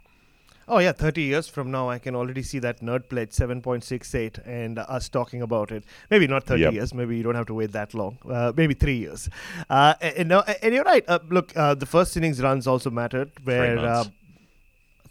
Oh 0.69 0.79
yeah, 0.79 0.93
30 0.93 1.23
years 1.23 1.49
from 1.49 1.71
now, 1.71 1.89
I 1.91 1.99
can 1.99 2.15
already 2.15 2.43
see 2.43 2.59
that 2.61 2.81
nerd 2.81 3.09
pledge 3.09 3.31
7.68 3.31 4.47
and 4.47 4.79
uh, 4.79 4.83
us 4.89 5.09
talking 5.09 5.43
about 5.43 5.71
it. 5.73 5.85
Maybe 6.11 6.27
not 6.27 6.45
30 6.45 6.63
Yep. 6.63 6.73
years. 6.73 6.95
Maybe 6.95 7.17
you 7.17 7.23
don't 7.23 7.35
have 7.35 7.47
to 7.47 7.55
wait 7.55 7.73
that 7.73 7.95
long. 7.95 8.19
Uh, 8.29 8.53
maybe 8.57 8.75
three 8.75 8.97
years. 8.99 9.29
Uh, 9.69 9.95
and, 10.01 10.33
and, 10.33 10.57
and 10.63 10.75
you're 10.75 10.85
right. 10.85 11.05
Uh, 11.09 11.19
look, 11.31 11.53
uh, 11.57 11.75
the 11.75 11.87
first 11.87 12.17
innings 12.17 12.41
runs 12.43 12.67
also 12.67 12.91
mattered. 12.91 13.31
Where. 13.45 13.79
Uh, 13.79 14.05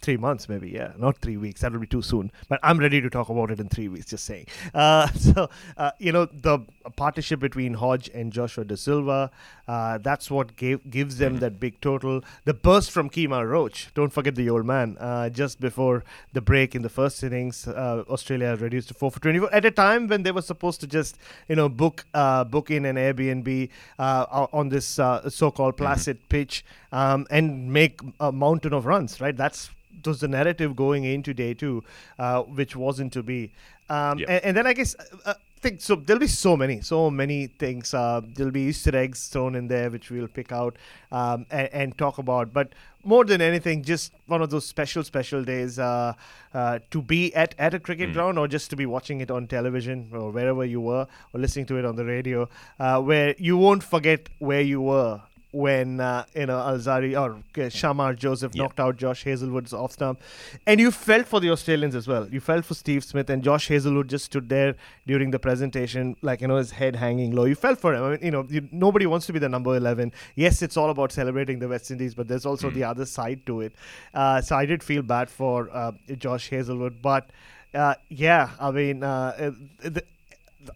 three 0.01 0.17
months, 0.17 0.49
maybe. 0.49 0.69
Yeah, 0.69 0.93
not 0.97 1.17
three 1.17 1.37
weeks. 1.37 1.61
That 1.61 1.71
would 1.71 1.81
be 1.81 1.87
too 1.87 2.01
soon. 2.01 2.31
But 2.49 2.59
I'm 2.63 2.77
ready 2.77 3.01
to 3.01 3.09
talk 3.09 3.29
about 3.29 3.51
it 3.51 3.59
in 3.59 3.69
three 3.69 3.87
weeks. 3.87 4.07
Just 4.07 4.25
saying. 4.25 4.47
Uh, 4.73 5.07
so 5.13 5.49
uh, 5.77 5.91
you 5.99 6.11
know 6.11 6.25
the 6.25 6.59
partnership 6.95 7.39
between 7.39 7.75
Hodge 7.75 8.09
and 8.13 8.31
Joshua 8.33 8.65
Da 8.65 8.75
Silva. 8.75 9.31
Uh, 9.67 9.97
that's 9.99 10.29
what 10.29 10.55
gave, 10.57 10.89
gives 10.89 11.17
them 11.17 11.39
that 11.39 11.59
big 11.59 11.79
total. 11.79 12.21
The 12.43 12.53
burst 12.53 12.91
from 12.91 13.09
Kemar 13.09 13.47
Roach. 13.47 13.89
Don't 13.93 14.11
forget 14.11 14.35
the 14.35 14.49
old 14.49 14.65
man. 14.65 14.97
Uh, 14.99 15.29
just 15.29 15.61
before 15.61 16.03
the 16.33 16.41
break 16.41 16.75
in 16.75 16.81
the 16.81 16.89
first 16.89 17.23
innings, 17.23 17.67
uh, 17.67 18.03
Australia 18.09 18.57
reduced 18.59 18.89
to 18.89 18.93
four 18.93 19.11
for 19.11 19.19
24 19.19 19.53
at 19.53 19.63
a 19.63 19.71
time 19.71 20.07
when 20.07 20.23
they 20.23 20.31
were 20.31 20.41
supposed 20.41 20.81
to 20.81 20.87
just 20.87 21.17
you 21.47 21.55
know 21.55 21.69
book 21.69 22.05
uh, 22.13 22.43
book 22.43 22.69
in 22.69 22.85
an 22.85 22.95
Airbnb 22.95 23.69
uh, 23.99 24.47
on 24.51 24.69
this 24.69 24.99
uh, 24.99 25.29
so-called 25.29 25.77
placid 25.77 26.27
pitch 26.29 26.65
um, 26.91 27.25
and 27.29 27.71
make 27.71 27.99
a 28.19 28.31
mountain 28.31 28.73
of 28.73 28.85
runs. 28.85 29.19
Right. 29.21 29.35
That's 29.35 29.69
was 30.05 30.21
the 30.21 30.27
narrative 30.27 30.75
going 30.75 31.03
into 31.03 31.33
day 31.33 31.53
two, 31.53 31.83
uh, 32.17 32.41
which 32.43 32.75
wasn't 32.75 33.13
to 33.13 33.23
be. 33.23 33.51
Um, 33.89 34.19
Yeah. 34.19 34.27
and, 34.29 34.45
and 34.45 34.57
then 34.57 34.67
I 34.67 34.73
guess 34.73 34.95
uh, 34.95 35.17
uh, 35.25 35.33
think 35.59 35.81
so. 35.81 35.95
There'll 35.95 36.19
be 36.19 36.27
so 36.27 36.57
many, 36.57 36.81
so 36.81 37.11
many 37.11 37.47
things. 37.47 37.93
Uh, 37.93 38.21
there'll 38.35 38.51
be 38.51 38.61
Easter 38.61 38.95
eggs 38.95 39.27
thrown 39.27 39.53
in 39.55 39.67
there, 39.67 39.89
which 39.89 40.09
we'll 40.09 40.27
pick 40.27 40.51
out 40.51 40.77
um, 41.11 41.45
and, 41.51 41.69
and 41.71 41.97
talk 41.97 42.17
about. 42.17 42.53
But 42.53 42.73
more 43.03 43.25
than 43.25 43.41
anything, 43.41 43.83
just 43.83 44.13
one 44.27 44.41
of 44.41 44.49
those 44.49 44.65
special, 44.65 45.03
special 45.03 45.43
days 45.43 45.77
uh, 45.77 46.13
uh, 46.53 46.79
to 46.89 47.01
be 47.01 47.33
at, 47.35 47.53
at 47.59 47.73
a 47.73 47.79
cricket 47.79 48.13
ground 48.13 48.39
or 48.39 48.47
just 48.47 48.69
to 48.71 48.75
be 48.75 48.85
watching 48.85 49.21
it 49.21 49.29
on 49.29 49.47
television 49.47 50.09
or 50.13 50.31
wherever 50.31 50.65
you 50.65 50.81
were 50.81 51.05
or 51.33 51.39
listening 51.39 51.65
to 51.67 51.77
it 51.77 51.85
on 51.85 51.95
the 51.95 52.05
radio, 52.05 52.49
uh, 52.79 53.01
where 53.01 53.35
you 53.37 53.57
won't 53.57 53.83
forget 53.83 54.29
where 54.39 54.61
you 54.61 54.81
were 54.81 55.21
when 55.51 55.99
uh, 55.99 56.23
you 56.33 56.45
know 56.45 56.57
Alzarri 56.57 57.19
or 57.19 57.41
Shamar 57.69 58.15
Joseph 58.15 58.53
Yeah. 58.55 58.63
knocked 58.63 58.79
out 58.79 58.95
Josh 58.97 59.23
Hazlewood's 59.23 59.73
off 59.73 59.91
stump, 59.91 60.21
and 60.65 60.79
you 60.79 60.91
felt 60.91 61.27
for 61.27 61.39
the 61.39 61.49
Australians 61.51 61.93
as 61.95 62.07
well. 62.07 62.27
You 62.31 62.39
felt 62.39 62.63
for 62.65 62.73
Steve 62.73 63.03
Smith 63.03 63.29
and 63.29 63.43
Josh 63.43 63.67
Hazlewood 63.67 64.07
just 64.07 64.25
stood 64.25 64.47
there 64.49 64.75
during 65.05 65.31
the 65.31 65.39
presentation, 65.39 66.15
like 66.21 66.41
you 66.41 66.47
know 66.47 66.55
his 66.57 66.71
head 66.71 66.95
hanging 66.95 67.31
low. 67.35 67.45
You 67.45 67.55
felt 67.55 67.79
for 67.79 67.93
him. 67.93 68.03
I 68.03 68.09
mean, 68.11 68.19
you 68.23 68.31
know, 68.31 68.45
you, 68.49 68.67
nobody 68.71 69.05
wants 69.05 69.25
to 69.27 69.33
be 69.33 69.39
the 69.39 69.49
number 69.49 69.75
eleven. 69.75 70.13
Yes, 70.35 70.61
it's 70.61 70.77
all 70.77 70.89
about 70.89 71.11
celebrating 71.11 71.59
the 71.59 71.67
West 71.67 71.91
Indies, 71.91 72.15
but 72.15 72.27
there's 72.29 72.45
also 72.45 72.69
the 72.69 72.83
other 72.85 73.05
side 73.05 73.45
to 73.47 73.61
it. 73.61 73.73
Uh, 74.13 74.39
so 74.41 74.55
I 74.55 74.65
did 74.65 74.81
feel 74.81 75.01
bad 75.01 75.29
for 75.29 75.69
uh, 75.73 75.91
Josh 76.17 76.49
Hazlewood, 76.49 77.01
but 77.01 77.29
uh, 77.73 77.95
yeah, 78.09 78.51
I 78.59 78.71
mean, 78.71 79.03
uh, 79.03 79.51
uh, 79.83 79.89
the, 79.89 80.03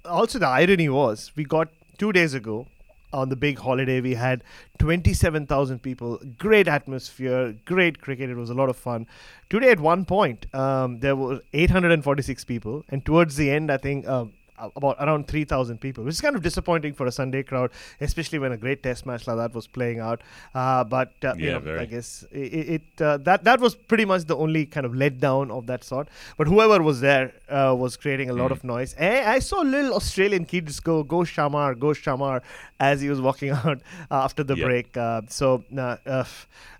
also 0.04 0.40
the 0.40 0.48
irony 0.48 0.90
was 0.90 1.32
we 1.36 1.44
got 1.46 1.70
two 1.98 2.12
days 2.12 2.34
ago 2.34 2.68
on 3.16 3.30
the 3.30 3.36
big 3.36 3.58
holiday 3.58 4.02
we 4.02 4.14
had. 4.14 4.44
27000 4.80 5.82
people. 5.82 6.20
Great 6.38 6.68
atmosphere. 6.68 7.56
Great 7.66 8.02
cricket. 8.02 8.30
It 8.30 8.36
was 8.36 8.50
a 8.50 8.54
lot 8.54 8.70
of 8.70 8.78
fun. 8.78 9.08
Today 9.50 9.72
at 9.72 9.80
one 9.80 10.06
point 10.06 10.54
um, 10.54 11.00
there 11.00 11.16
were 11.16 11.40
846 11.54 12.44
people. 12.44 12.84
And 12.90 13.06
towards 13.06 13.36
the 13.36 13.50
end 13.50 13.72
i 13.72 13.78
think 13.78 14.08
um, 14.08 14.34
about 14.58 14.96
around 15.00 15.28
3000 15.28 15.80
people 15.80 16.04
which 16.04 16.14
is 16.14 16.22
kind 16.22 16.36
of 16.36 16.42
disappointing 16.42 16.94
for 16.94 17.06
a 17.08 17.12
sunday 17.12 17.44
crowd 17.44 17.70
especially 18.02 18.40
when 18.40 18.52
a 18.52 18.58
great 18.58 18.82
test 18.84 19.06
match 19.06 19.28
like 19.28 19.38
that 19.38 19.54
was 19.54 19.68
playing 19.68 20.00
out 20.00 20.22
uh, 20.54 20.84
but 20.84 21.12
uh, 21.24 21.34
you 21.38 21.52
know, 21.52 21.60
very. 21.60 21.80
i 21.80 21.86
guess 21.86 22.26
it, 22.32 22.38
it 22.98 23.02
uh, 23.02 23.18
that 23.18 23.44
that 23.44 23.60
was 23.60 23.76
pretty 23.76 24.06
much 24.06 24.24
the 24.26 24.36
only 24.36 24.66
kind 24.66 24.86
of 24.86 24.94
letdown 24.94 25.52
of 25.52 25.66
that 25.68 25.84
sort 25.84 26.08
but 26.38 26.48
whoever 26.48 26.82
was 26.82 27.02
there 27.02 27.34
uh, 27.50 27.76
was 27.78 27.98
creating 27.98 28.30
a 28.30 28.34
lot 28.34 28.46
Mm. 28.46 28.52
of 28.52 28.64
noise 28.64 28.94
and 29.00 29.28
i 29.28 29.40
saw 29.40 29.62
little 29.62 29.94
australian 29.96 30.46
kids 30.46 30.80
go 30.80 31.04
go 31.04 31.20
shamar 31.34 31.78
go 31.80 31.88
shamar 31.88 32.42
as 32.80 33.02
he 33.02 33.10
was 33.10 33.20
walking 33.20 33.50
out 33.60 33.80
after 34.12 34.44
the 34.44 34.56
Yep. 34.56 34.66
break 34.68 34.98
uh, 34.98 35.22
so 35.28 35.64
uh, 35.78 35.98
uh, 36.06 36.24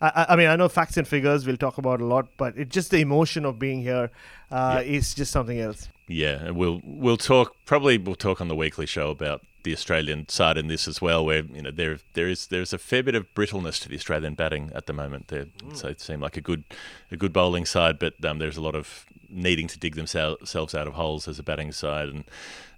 I, 0.02 0.26
I- 0.30 0.36
mean 0.36 0.48
i 0.48 0.56
know 0.56 0.70
facts 0.70 0.98
and 0.98 1.08
figures 1.08 1.46
we'll 1.48 1.58
talk 1.58 1.78
about 1.80 2.00
a 2.02 2.06
lot 2.06 2.28
but 2.38 2.58
it's 2.58 2.74
just 2.74 2.92
the 2.92 3.00
emotion 3.02 3.46
of 3.46 3.58
being 3.60 3.82
here 3.82 4.12
uh, 4.52 4.82
Yeah. 4.86 4.96
is 4.98 5.14
just 5.16 5.32
something 5.32 5.60
else 5.60 5.90
Yeah, 6.08 6.46
and 6.46 6.56
we'll 6.56 6.82
we'll 6.84 7.18
talk 7.18 7.56
probably 7.66 7.98
we'll 7.98 8.16
talk 8.16 8.40
on 8.40 8.48
the 8.48 8.56
weekly 8.56 8.86
show 8.86 9.10
about 9.10 9.42
the 9.64 9.74
Australian 9.74 10.30
side 10.30 10.58
in 10.58 10.68
this 10.68 10.88
as 10.88 11.02
well, 11.02 11.26
where 11.26 11.44
you 11.44 11.62
know 11.64 11.72
there 11.72 11.98
there 12.14 12.28
is 12.28 12.48
there's 12.48 12.74
a 12.74 12.78
fair 12.78 13.02
bit 13.02 13.16
of 13.16 13.34
brittleness 13.34 13.80
to 13.80 13.90
the 13.90 13.96
Australian 13.96 14.36
batting 14.36 14.72
at 14.76 14.86
the 14.86 14.94
moment. 14.94 15.30
They 15.30 15.48
so 15.74 15.94
seem 15.98 16.22
like 16.22 16.38
a 16.38 16.42
good 16.42 16.64
a 17.12 17.18
good 17.18 17.34
bowling 17.34 17.66
side, 17.66 17.98
but 17.98 18.24
um, 18.24 18.38
there's 18.38 18.58
a 18.58 18.62
lot 18.62 18.76
of 18.76 19.06
needing 19.30 19.68
to 19.68 19.80
dig 19.80 19.96
themselves 19.96 20.56
out 20.56 20.88
of 20.88 20.94
holes 20.94 21.28
as 21.28 21.40
a 21.40 21.44
batting 21.44 21.72
side, 21.72 22.10
and 22.10 22.24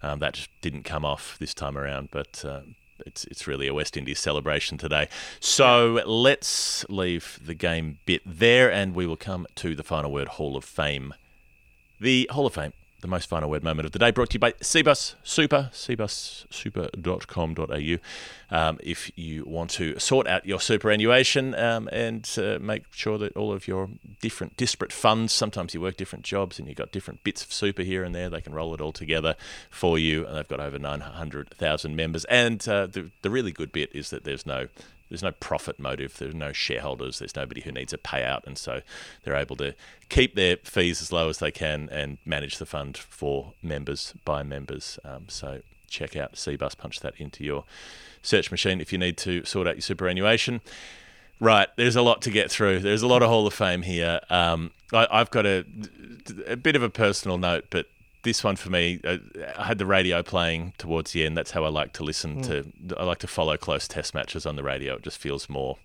um, 0.01 0.19
that 0.19 0.33
just 0.33 0.49
didn't 0.61 0.83
come 0.83 1.03
off 1.03 1.37
this 1.39 1.53
time 1.53 1.77
around. 1.77 2.09
But 2.11 2.45
uh, 2.45 2.61
it's 3.05 3.25
it's 3.25 3.45
really 3.47 3.67
a 3.67 3.73
West 3.73 3.97
Indies 3.97 4.19
celebration 4.19 4.77
today. 4.77 5.09
So 5.39 6.01
let's 6.05 6.85
leave 6.89 7.39
the 7.45 7.53
game 7.53 7.99
bit 8.05 8.21
there, 8.25 8.71
and 8.71 8.95
we 8.95 9.05
will 9.05 9.17
come 9.17 9.45
to 9.55 9.75
the 9.75 9.83
final 9.83 10.11
word 10.11 10.29
Hall 10.29 10.55
of 10.55 10.63
Fame. 10.63 11.13
The 11.99 12.29
Hall 12.31 12.45
of 12.45 12.53
Fame, 12.53 12.73
the 13.01 13.07
most 13.07 13.29
final 13.29 13.49
word 13.49 13.63
moment 13.63 13.85
of 13.85 13.91
the 13.91 13.99
day, 13.99 14.11
brought 14.11 14.29
to 14.31 14.35
you 14.35 14.39
by 14.39 14.53
Cbus 14.53 15.15
Super, 15.23 15.69
cbussuper.com.au. 15.71 17.97
Um, 18.49 18.79
if 18.81 19.11
you 19.17 19.43
want 19.45 19.71
to 19.71 19.99
sort 19.99 20.25
out 20.27 20.45
your 20.45 20.59
superannuation 20.59 21.53
um, 21.55 21.89
and 21.91 22.29
uh, 22.37 22.59
make 22.59 22.83
sure 22.91 23.17
that 23.17 23.35
all 23.35 23.51
of 23.51 23.67
your 23.67 23.89
different 24.21 24.55
disparate 24.57 24.93
funds, 24.93 25.33
sometimes 25.33 25.73
you 25.73 25.81
work 25.81 25.97
different 25.97 26.25
jobs 26.25 26.57
and 26.57 26.67
you've 26.67 26.77
got 26.77 26.91
different 26.91 27.23
bits 27.23 27.43
of 27.43 27.53
super 27.53 27.83
here 27.83 28.03
and 28.03 28.15
there, 28.15 28.29
they 28.29 28.41
can 28.41 28.53
roll 28.53 28.73
it 28.73 28.81
all 28.81 28.93
together 28.93 29.35
for 29.69 29.99
you. 29.99 30.25
And 30.25 30.35
they've 30.35 30.47
got 30.47 30.59
over 30.59 30.79
900,000 30.79 31.95
members. 31.95 32.25
And 32.25 32.67
uh, 32.67 32.87
the, 32.87 33.11
the 33.21 33.29
really 33.29 33.51
good 33.51 33.71
bit 33.71 33.91
is 33.93 34.09
that 34.09 34.23
there's 34.23 34.45
no 34.45 34.69
there's 35.09 35.23
no 35.23 35.31
profit 35.31 35.79
motive. 35.79 36.17
There's 36.17 36.35
no 36.35 36.51
shareholders. 36.51 37.19
There's 37.19 37.35
nobody 37.35 37.61
who 37.61 37.71
needs 37.71 37.93
a 37.93 37.97
payout, 37.97 38.45
and 38.45 38.57
so 38.57 38.81
they're 39.23 39.35
able 39.35 39.55
to 39.57 39.73
keep 40.09 40.35
their 40.35 40.57
fees 40.57 41.01
as 41.01 41.11
low 41.11 41.29
as 41.29 41.39
they 41.39 41.51
can 41.51 41.89
and 41.91 42.17
manage 42.25 42.57
the 42.57 42.65
fund 42.65 42.97
for 42.97 43.53
members 43.61 44.13
by 44.25 44.43
members. 44.43 44.99
Um, 45.03 45.25
so 45.27 45.61
check 45.87 46.15
out 46.15 46.33
Cbus. 46.33 46.77
Punch 46.77 46.99
that 47.01 47.13
into 47.17 47.43
your 47.43 47.63
search 48.21 48.51
machine 48.51 48.81
if 48.81 48.91
you 48.91 48.97
need 48.97 49.17
to 49.17 49.45
sort 49.45 49.67
out 49.67 49.75
your 49.75 49.81
superannuation. 49.81 50.61
Right, 51.39 51.67
there's 51.75 51.95
a 51.95 52.01
lot 52.01 52.23
to 52.23 52.31
get 52.31 52.49
through. 52.49 52.79
There's 52.79 53.03
a 53.03 53.07
lot 53.07 53.21
of 53.21 53.29
Hall 53.29 53.45
of 53.45 53.53
Fame 53.53 53.83
here. 53.83 54.21
Um, 54.29 54.71
I, 54.91 55.07
I've 55.11 55.29
got 55.29 55.45
a, 55.45 55.65
a 56.47 56.55
bit 56.55 56.75
of 56.75 56.81
a 56.81 56.89
personal 56.89 57.37
note, 57.37 57.65
but 57.69 57.87
this 58.23 58.43
one 58.43 58.55
for 58.55 58.69
me, 58.69 58.99
uh, 59.03 59.17
I 59.57 59.65
had 59.65 59.77
the 59.77 59.85
radio 59.85 60.23
playing 60.23 60.73
towards 60.77 61.11
the 61.11 61.25
end. 61.25 61.37
That's 61.37 61.51
how 61.51 61.63
I 61.63 61.69
like 61.69 61.93
to 61.93 62.03
listen 62.03 62.41
to. 62.43 62.65
I 62.97 63.03
like 63.03 63.19
to 63.19 63.27
follow 63.27 63.57
close 63.57 63.87
Test 63.87 64.13
matches 64.13 64.45
on 64.45 64.55
the 64.55 64.63
radio. 64.63 64.95
It 64.95 65.03
just 65.03 65.17
feels 65.17 65.49
more, 65.49 65.77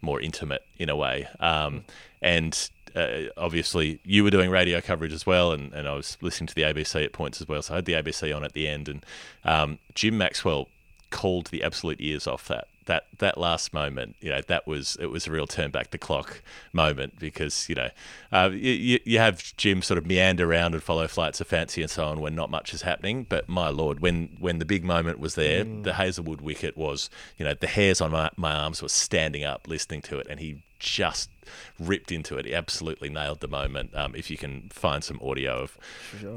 more 0.00 0.20
intimate 0.20 0.64
in 0.78 0.88
a 0.88 0.96
way. 0.96 1.28
Um, 1.40 1.84
and 2.22 2.70
uh, 2.94 3.30
obviously, 3.36 4.00
you 4.04 4.24
were 4.24 4.30
doing 4.30 4.50
radio 4.50 4.80
coverage 4.80 5.12
as 5.12 5.26
well, 5.26 5.52
and, 5.52 5.72
and 5.72 5.88
I 5.88 5.94
was 5.94 6.18
listening 6.20 6.48
to 6.48 6.54
the 6.54 6.62
ABC 6.62 7.04
at 7.04 7.12
points 7.12 7.40
as 7.40 7.48
well. 7.48 7.62
So 7.62 7.74
I 7.74 7.76
had 7.76 7.84
the 7.84 7.94
ABC 7.94 8.34
on 8.34 8.44
at 8.44 8.52
the 8.52 8.68
end, 8.68 8.88
and 8.88 9.06
um, 9.44 9.78
Jim 9.94 10.18
Maxwell 10.18 10.68
called 11.10 11.46
the 11.46 11.62
absolute 11.62 12.00
ears 12.00 12.26
off 12.26 12.48
that 12.48 12.68
that 12.88 13.06
that 13.18 13.38
last 13.38 13.72
moment, 13.72 14.16
you 14.20 14.30
know, 14.30 14.40
that 14.48 14.66
was 14.66 14.96
it 15.00 15.06
was 15.06 15.26
a 15.26 15.30
real 15.30 15.46
turn 15.46 15.70
back 15.70 15.90
the 15.90 15.98
clock 15.98 16.42
moment 16.72 17.18
because 17.18 17.68
you 17.68 17.74
know 17.74 17.90
uh, 18.32 18.50
you, 18.52 18.98
you 19.04 19.18
have 19.18 19.56
Jim 19.56 19.80
sort 19.82 19.98
of 19.98 20.06
meander 20.06 20.50
around 20.50 20.74
and 20.74 20.82
follow 20.82 21.06
flights 21.06 21.40
of 21.40 21.46
fancy 21.46 21.82
and 21.82 21.90
so 21.90 22.04
on 22.04 22.20
when 22.20 22.34
not 22.34 22.50
much 22.50 22.74
is 22.74 22.82
happening. 22.82 23.24
But 23.28 23.48
my 23.48 23.68
lord, 23.68 24.00
when 24.00 24.36
when 24.40 24.58
the 24.58 24.64
big 24.64 24.84
moment 24.84 25.20
was 25.20 25.36
there, 25.36 25.62
the 25.64 25.94
Hazlewood 25.94 26.40
wicket 26.40 26.76
was 26.76 27.08
you 27.36 27.44
know 27.44 27.54
the 27.54 27.66
hairs 27.68 28.00
on 28.00 28.10
my, 28.10 28.30
my 28.36 28.52
arms 28.52 28.82
were 28.82 28.88
standing 28.88 29.44
up 29.44 29.68
listening 29.68 30.02
to 30.02 30.18
it, 30.18 30.26
and 30.28 30.40
he 30.40 30.62
just 30.78 31.30
ripped 31.78 32.12
into 32.12 32.36
it. 32.36 32.44
He 32.44 32.54
absolutely 32.54 33.08
nailed 33.08 33.40
the 33.40 33.48
moment. 33.48 33.94
Um, 33.94 34.14
if 34.14 34.30
you 34.30 34.36
can 34.36 34.68
find 34.70 35.02
some 35.02 35.18
audio 35.22 35.62
of 35.62 35.78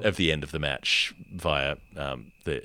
of 0.03 0.15
the 0.15 0.31
end 0.31 0.43
of 0.43 0.51
the 0.51 0.59
match 0.59 1.13
via 1.33 1.77
um, 1.97 2.31
the 2.43 2.61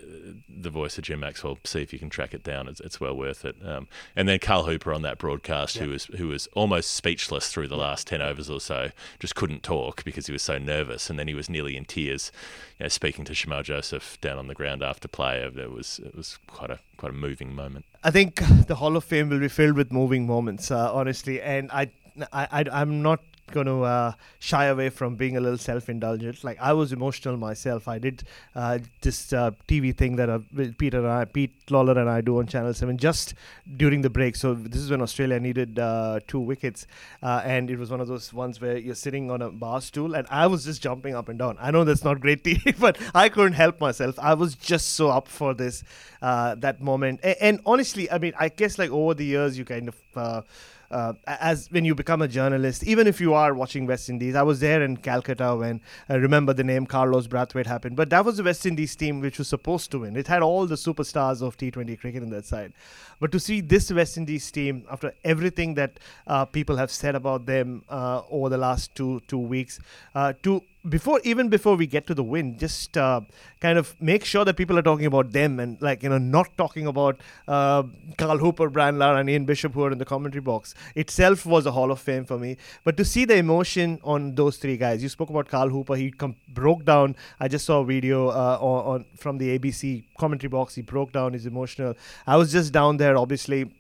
the 0.49 0.71
voice 0.71 0.97
of 0.99 1.05
Jim 1.05 1.21
Maxwell, 1.21 1.59
see 1.65 1.83
if 1.83 1.93
you 1.93 1.99
can 1.99 2.11
track 2.11 2.35
it 2.35 2.43
down. 2.43 2.69
It's, 2.69 2.81
it's 2.81 3.01
well 3.01 3.17
worth 3.17 3.45
it. 3.45 3.57
Um, 3.65 3.89
and 4.15 4.29
then 4.29 4.39
Carl 4.39 4.65
Hooper 4.65 4.93
on 4.93 5.03
that 5.03 5.19
broadcast, 5.19 5.79
who 5.79 5.91
was 5.91 6.05
who 6.07 6.29
was 6.29 6.47
almost 6.55 6.93
speechless 6.93 7.49
through 7.51 7.69
the 7.69 7.77
last 7.77 8.07
ten 8.07 8.23
overs 8.23 8.51
or 8.51 8.61
so, 8.61 8.91
just 9.19 9.35
couldn't 9.35 9.62
talk 9.62 10.05
because 10.05 10.27
he 10.27 10.33
was 10.33 10.43
so 10.43 10.59
nervous, 10.59 11.11
and 11.11 11.19
then 11.19 11.29
he 11.29 11.35
was 11.35 11.51
nearly 11.51 11.77
in 11.77 11.85
tears, 11.85 12.31
you 12.79 12.85
know, 12.85 12.89
speaking 12.89 13.25
to 13.25 13.33
Shamar 13.33 13.65
Joseph 13.65 14.21
down 14.21 14.39
on 14.39 14.47
the 14.47 14.55
ground 14.55 14.83
after 14.83 15.09
play. 15.09 15.41
It 15.41 15.73
was 15.73 16.01
it 16.05 16.15
was 16.15 16.39
quite 16.47 16.71
a 16.71 16.79
quite 16.96 17.12
a 17.12 17.14
moving 17.14 17.54
moment. 17.54 17.85
I 18.02 18.11
think 18.11 18.37
the 18.66 18.76
Hall 18.76 18.96
of 18.96 19.04
Fame 19.04 19.28
will 19.28 19.40
be 19.40 19.48
filled 19.48 19.76
with 19.76 19.92
moving 19.92 20.26
moments, 20.26 20.70
uh, 20.70 20.92
honestly. 20.92 21.40
And 21.40 21.70
I, 21.72 21.90
I, 22.32 22.48
I, 22.50 22.64
I'm 22.72 23.02
not 23.02 23.20
going 23.52 23.66
to 23.66 23.82
uh, 23.82 24.12
shy 24.38 24.66
away 24.66 24.88
from 24.90 25.14
being 25.14 25.37
a 25.37 25.40
little 25.40 25.59
self-indulgent. 25.59 26.42
Like 26.42 26.59
I 26.61 26.72
was 26.72 26.92
emotional 26.92 27.37
myself. 27.37 27.88
I 27.88 27.98
did 27.98 28.24
uh, 28.54 28.78
this 29.02 29.32
uh, 29.32 29.52
TV 29.68 29.94
thing 29.96 30.16
that 30.16 30.28
uh, 30.28 30.40
Peter 30.78 30.98
and 30.98 31.09
I, 31.09 31.24
Pete 31.24 31.54
Lalor 31.66 31.96
and 31.96 32.09
I 32.11 32.20
do 32.20 32.38
on 32.38 32.46
Channel 32.46 32.74
Seven 32.74 32.96
just 32.96 33.35
during 33.76 34.02
the 34.02 34.11
break. 34.11 34.37
So 34.37 34.54
this 34.54 34.80
is 34.80 34.90
when 34.90 35.00
Australia 35.02 35.38
needed 35.38 35.78
uh, 35.78 36.20
two 36.26 36.40
wickets, 36.40 36.87
uh, 37.22 37.42
and 37.44 37.70
it 37.70 37.78
was 37.78 37.90
one 37.90 38.00
of 38.00 38.09
those 38.09 38.32
ones 38.32 38.61
where 38.61 38.76
you're 38.76 38.94
sitting 38.94 39.30
on 39.30 39.42
a 39.42 39.50
bar 39.50 39.80
stool, 39.80 40.14
and 40.14 40.26
I 40.30 40.46
was 40.46 40.64
just 40.64 40.82
jumping 40.82 41.14
up 41.14 41.28
and 41.28 41.38
down. 41.38 41.56
I 41.61 41.70
know 41.70 41.85
that's 41.85 42.04
not 42.04 42.20
great 42.20 42.42
TV, 42.44 42.78
but 42.78 42.98
I 43.14 43.28
couldn't 43.28 43.54
help 43.54 43.80
myself. 43.80 44.18
I 44.18 44.35
was 44.35 44.54
just 44.54 44.94
so 44.94 45.09
up 45.11 45.28
for 45.28 45.54
this 45.54 45.85
that 46.20 46.80
moment. 46.80 47.20
A- 47.22 47.42
and 47.42 47.61
honestly, 47.66 48.11
I 48.11 48.18
mean, 48.18 48.32
I 48.38 48.48
guess 48.48 48.78
like 48.78 48.90
over 48.90 49.14
the 49.14 49.24
years, 49.24 49.59
you 49.59 49.64
kind 49.64 49.88
of. 49.88 50.44
Uh, 50.90 51.14
uh, 51.27 51.37
as 51.40 51.68
when 51.70 51.85
you 51.85 51.94
become 51.94 52.22
a 52.22 52.29
journalist, 52.29 52.85
even 52.85 53.07
if 53.07 53.20
you 53.20 53.35
are 53.35 53.55
watching 53.55 53.87
West 53.87 54.09
Indies, 54.09 54.35
I 54.35 54.42
was 54.42 54.61
there 54.61 54.83
in 54.83 54.96
Calcutta 54.96 55.57
when 55.57 55.81
I 56.09 56.14
remember 56.14 56.53
the 56.53 56.64
name 56.64 56.87
Carlos 56.87 57.27
Brathwaite 57.27 57.66
happened. 57.66 57.96
But 57.96 58.11
that 58.11 58.25
was 58.25 58.37
the 58.37 58.44
West 58.44 58.66
Indies 58.66 58.94
team 58.96 59.20
which 59.20 59.38
was 59.38 59.49
supposed 59.49 59.90
to 59.92 60.01
win. 60.01 60.16
It 60.16 60.27
had 60.27 60.42
all 60.42 60.66
the 60.66 60.77
superstars 60.77 61.42
of 61.42 61.57
T20 61.57 61.99
cricket 61.99 62.22
in 62.22 62.31
that 62.31 62.44
side. 62.44 62.72
But 63.18 63.33
to 63.33 63.40
see 63.40 63.61
this 63.61 63.90
West 63.90 64.16
Indies 64.16 64.51
team, 64.51 64.85
after 64.90 65.12
everything 65.25 65.75
that 65.75 65.99
uh, 66.27 66.44
people 66.44 66.77
have 66.77 66.90
said 66.90 67.14
about 67.14 67.46
them 67.46 67.83
uh, 67.88 68.22
over 68.31 68.49
the 68.49 68.59
last 68.59 68.94
two 68.94 69.20
two 69.27 69.38
weeks, 69.38 69.81
uh, 70.14 70.35
to 70.42 70.62
before 70.88 71.20
even 71.25 71.49
before 71.49 71.77
we 71.77 71.87
get 71.87 72.07
to 72.07 72.14
the 72.14 72.22
win, 72.22 72.59
just 72.59 72.96
uh, 72.96 73.20
kind 73.61 73.79
of 73.79 73.94
make 74.01 74.25
sure 74.25 74.44
that 74.44 74.57
people 74.57 74.79
are 74.79 74.83
talking 74.83 75.07
about 75.07 75.33
them 75.33 75.59
and 75.61 75.81
like 75.81 76.03
you 76.03 76.09
know 76.09 76.18
not 76.18 76.57
talking 76.57 76.87
about 76.87 77.20
uh, 77.49 77.83
Carl 78.18 78.38
Hooper, 78.38 78.68
Brian 78.68 78.99
Lara, 78.99 79.18
and 79.20 79.31
Ian 79.31 79.44
Bishop 79.44 79.72
who 79.75 79.85
are 79.85 79.90
in 79.90 79.99
the 79.99 80.05
commentary 80.05 80.40
box 80.40 80.75
itself 80.94 81.46
was 81.46 81.66
a 81.66 81.72
Hall 81.72 81.90
of 81.90 82.01
Fame 82.01 82.25
for 82.25 82.38
me. 82.38 82.57
But 82.85 82.96
to 82.99 83.05
see 83.05 83.25
the 83.25 83.37
emotion 83.37 83.99
on 84.05 84.35
those 84.35 84.57
three 84.59 84.77
guys, 84.77 85.03
you 85.03 85.09
spoke 85.09 85.31
about 85.31 85.49
Carl 85.49 85.68
Hooper. 85.68 85.96
He 85.96 86.11
com- 86.11 86.37
broke 86.49 86.85
down. 86.85 87.16
I 87.40 87.49
just 87.49 87.66
saw 87.66 87.81
a 87.81 87.85
video 87.85 88.29
uh, 88.29 88.59
on, 88.61 88.94
on 88.94 89.05
from 89.16 89.38
the 89.38 89.59
ABC 89.59 90.05
commentary 90.18 90.49
box. 90.49 90.75
He 90.75 90.83
broke 90.83 91.12
down. 91.12 91.33
He's 91.33 91.46
emotional. 91.46 91.94
I 92.27 92.37
was 92.37 92.53
just 92.53 92.72
down 92.72 92.96
there, 92.99 93.16
obviously 93.16 93.70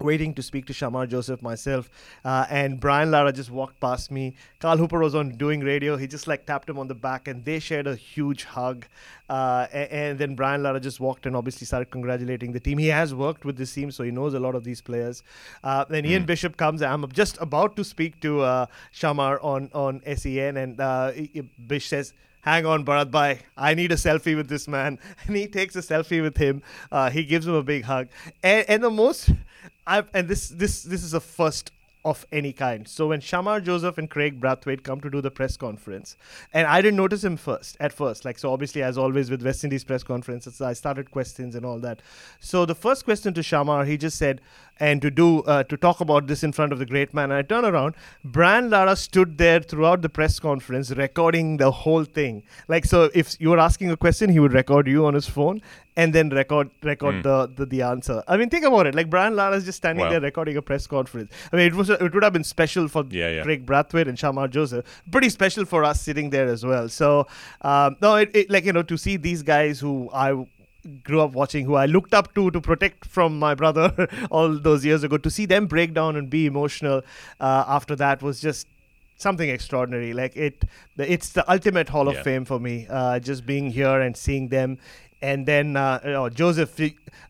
waiting 0.00 0.32
to 0.32 0.42
speak 0.42 0.64
to 0.64 0.72
Shamar 0.72 1.08
Joseph 1.08 1.42
myself. 1.42 1.90
Uh, 2.24 2.46
and 2.48 2.78
Brian 2.78 3.10
Lara 3.10 3.32
just 3.32 3.50
walked 3.50 3.80
past 3.80 4.12
me. 4.12 4.36
Carl 4.60 4.76
Hooper 4.76 5.00
was 5.00 5.16
on 5.16 5.30
doing 5.30 5.58
radio. 5.58 5.96
He 5.96 6.06
just 6.06 6.28
like 6.28 6.46
tapped 6.46 6.68
him 6.68 6.78
on 6.78 6.86
the 6.86 6.94
back 6.94 7.26
and 7.26 7.44
they 7.44 7.58
shared 7.58 7.88
a 7.88 7.96
huge 7.96 8.44
hug. 8.44 8.86
Uh, 9.28 9.66
a- 9.72 9.92
and, 9.92 10.16
then 10.16 10.36
Brian 10.36 10.62
Lara 10.62 10.78
just 10.78 11.00
walked 11.00 11.26
and 11.26 11.34
obviously 11.34 11.66
started 11.66 11.90
congratulating 11.90 12.52
the 12.52 12.60
team. 12.60 12.78
He 12.78 12.86
has 12.86 13.12
worked 13.12 13.44
with 13.44 13.56
this 13.56 13.74
team, 13.74 13.90
so 13.90 14.04
he 14.04 14.12
knows 14.12 14.34
a 14.34 14.38
lot 14.38 14.54
of 14.54 14.62
these 14.62 14.80
players. 14.80 15.24
Uh, 15.64 15.84
then 15.88 16.06
Ian 16.06 16.24
Bishop 16.26 16.56
comes. 16.56 16.80
I'm 16.80 17.10
just 17.10 17.36
about 17.40 17.74
to 17.74 17.82
speak 17.82 18.20
to 18.20 18.42
uh, 18.42 18.66
Shamar 18.94 19.42
on, 19.42 19.68
on 19.74 20.00
SEN, 20.16 20.56
and 20.56 20.80
uh, 20.80 21.10
Bish 21.66 21.88
says, 21.88 22.14
hang 22.42 22.66
on, 22.66 22.84
Bharat 22.84 23.10
Bhai, 23.10 23.40
I 23.56 23.74
need 23.74 23.92
a 23.92 23.96
selfie 23.96 24.36
with 24.36 24.48
this 24.48 24.68
man. 24.68 24.98
And 25.26 25.36
he 25.36 25.46
takes 25.46 25.76
a 25.76 25.80
selfie 25.80 26.22
with 26.22 26.36
him. 26.36 26.62
Uh, 26.90 27.10
he 27.10 27.24
gives 27.24 27.46
him 27.46 27.54
a 27.54 27.62
big 27.62 27.84
hug. 27.84 28.08
And, 28.42 28.64
and 28.68 28.82
the 28.82 28.90
most, 28.90 29.30
I've, 29.88 30.10
and 30.12 30.28
this, 30.28 30.48
this, 30.50 30.82
this 30.82 31.02
is 31.02 31.14
a 31.14 31.20
first 31.20 31.72
of 32.04 32.24
any 32.30 32.52
kind. 32.52 32.86
So 32.86 33.08
when 33.08 33.20
Shamar 33.20 33.62
Joseph 33.62 33.98
and 33.98 34.08
Kraigg 34.08 34.40
Brathwaite 34.40 34.82
come 34.82 35.00
to 35.00 35.10
do 35.10 35.20
the 35.20 35.30
press 35.30 35.56
conference, 35.56 36.16
and 36.52 36.66
I 36.66 36.80
didn't 36.80 36.96
notice 36.96 37.24
him 37.24 37.36
first 37.36 37.76
at 37.80 37.92
first. 37.92 38.24
Like 38.24 38.38
so, 38.38 38.52
obviously, 38.52 38.82
as 38.82 38.96
always 38.96 39.30
with 39.30 39.42
West 39.42 39.64
Indies 39.64 39.84
press 39.84 40.02
conferences, 40.02 40.60
I 40.60 40.74
started 40.74 41.10
questions 41.10 41.54
and 41.54 41.66
all 41.66 41.78
that. 41.80 42.00
So 42.38 42.64
the 42.64 42.74
first 42.74 43.04
question 43.04 43.34
to 43.34 43.40
Shamar, 43.40 43.86
he 43.86 43.96
just 43.96 44.18
said, 44.18 44.40
and 44.80 45.02
to 45.02 45.10
do 45.10 45.40
uh, 45.42 45.64
to 45.64 45.76
talk 45.76 46.00
about 46.00 46.26
this 46.26 46.42
in 46.42 46.52
front 46.52 46.72
of 46.72 46.78
the 46.78 46.86
great 46.86 47.12
man. 47.14 47.30
And 47.30 47.34
I 47.38 47.42
turn 47.42 47.64
around, 47.64 47.94
Brian 48.24 48.70
Lara 48.70 48.96
stood 48.96 49.38
there 49.38 49.60
throughout 49.60 50.02
the 50.02 50.08
press 50.08 50.38
conference, 50.38 50.90
recording 50.92 51.56
the 51.56 51.70
whole 51.70 52.04
thing. 52.04 52.42
Like 52.68 52.84
so, 52.84 53.10
if 53.14 53.36
you 53.40 53.50
were 53.50 53.58
asking 53.58 53.90
a 53.90 53.96
question, 53.96 54.30
he 54.30 54.38
would 54.40 54.52
record 54.52 54.86
you 54.86 55.06
on 55.06 55.14
his 55.14 55.26
phone 55.28 55.60
and 55.96 56.14
then 56.14 56.28
record 56.30 56.70
record 56.84 57.22
the, 57.24 57.50
the 57.56 57.66
the 57.66 57.82
answer. 57.82 58.22
I 58.28 58.36
mean, 58.36 58.50
think 58.50 58.64
about 58.64 58.86
it. 58.86 58.94
Like 58.94 59.10
Brian 59.10 59.34
Lara 59.34 59.56
is 59.56 59.64
just 59.64 59.78
standing 59.78 60.04
Wow. 60.04 60.10
there 60.10 60.20
recording 60.20 60.56
a 60.56 60.62
press 60.62 60.86
conference. 60.86 61.32
I 61.52 61.56
mean, 61.56 61.66
it 61.66 61.74
was 61.74 61.90
it 61.90 62.00
would 62.14 62.22
have 62.22 62.32
been 62.32 62.44
special 62.44 62.86
for 62.88 63.04
Yeah, 63.10 63.30
yeah. 63.30 63.42
Kraigg 63.42 63.66
Brathwaite 63.66 64.06
and 64.08 64.16
Shamar 64.16 64.48
Joseph. 64.48 64.84
Pretty 65.10 65.28
special 65.28 65.64
for 65.64 65.82
us 65.84 66.00
sitting 66.00 66.30
there 66.30 66.46
as 66.46 66.64
well. 66.64 66.88
So 66.88 67.26
um, 67.62 67.96
no, 68.00 68.14
it, 68.16 68.30
it 68.34 68.50
like 68.50 68.64
you 68.64 68.72
know 68.72 68.82
to 68.84 68.96
see 68.96 69.16
these 69.16 69.42
guys 69.42 69.80
who 69.80 70.08
I 70.12 70.46
grew 71.04 71.20
up 71.20 71.32
watching 71.32 71.64
who 71.66 71.74
I 71.74 71.86
looked 71.86 72.14
up 72.14 72.34
to 72.34 72.50
to 72.50 72.60
protect 72.60 73.04
from 73.04 73.38
my 73.38 73.54
brother 73.54 74.08
all 74.30 74.58
those 74.58 74.84
years 74.84 75.02
ago 75.04 75.18
to 75.18 75.30
see 75.30 75.46
them 75.46 75.66
break 75.66 75.94
down 75.94 76.16
and 76.16 76.28
be 76.30 76.46
emotional 76.46 77.02
uh, 77.40 77.64
after 77.66 77.96
that 77.96 78.22
was 78.22 78.40
just 78.40 78.66
something 79.16 79.48
extraordinary 79.50 80.12
like 80.12 80.36
it 80.36 80.64
it's 80.96 81.30
the 81.30 81.44
ultimate 81.50 81.88
hall 81.88 82.08
of 82.08 82.14
Yeah. 82.14 82.22
fame 82.22 82.44
for 82.44 82.58
me 82.60 82.86
uh, 82.88 83.18
just 83.18 83.44
being 83.46 83.70
here 83.70 84.00
and 84.00 84.16
seeing 84.16 84.48
them 84.48 84.78
and 85.20 85.46
then 85.46 85.76
uh, 85.76 85.98
you 86.04 86.10
know, 86.12 86.28
Joseph 86.28 86.78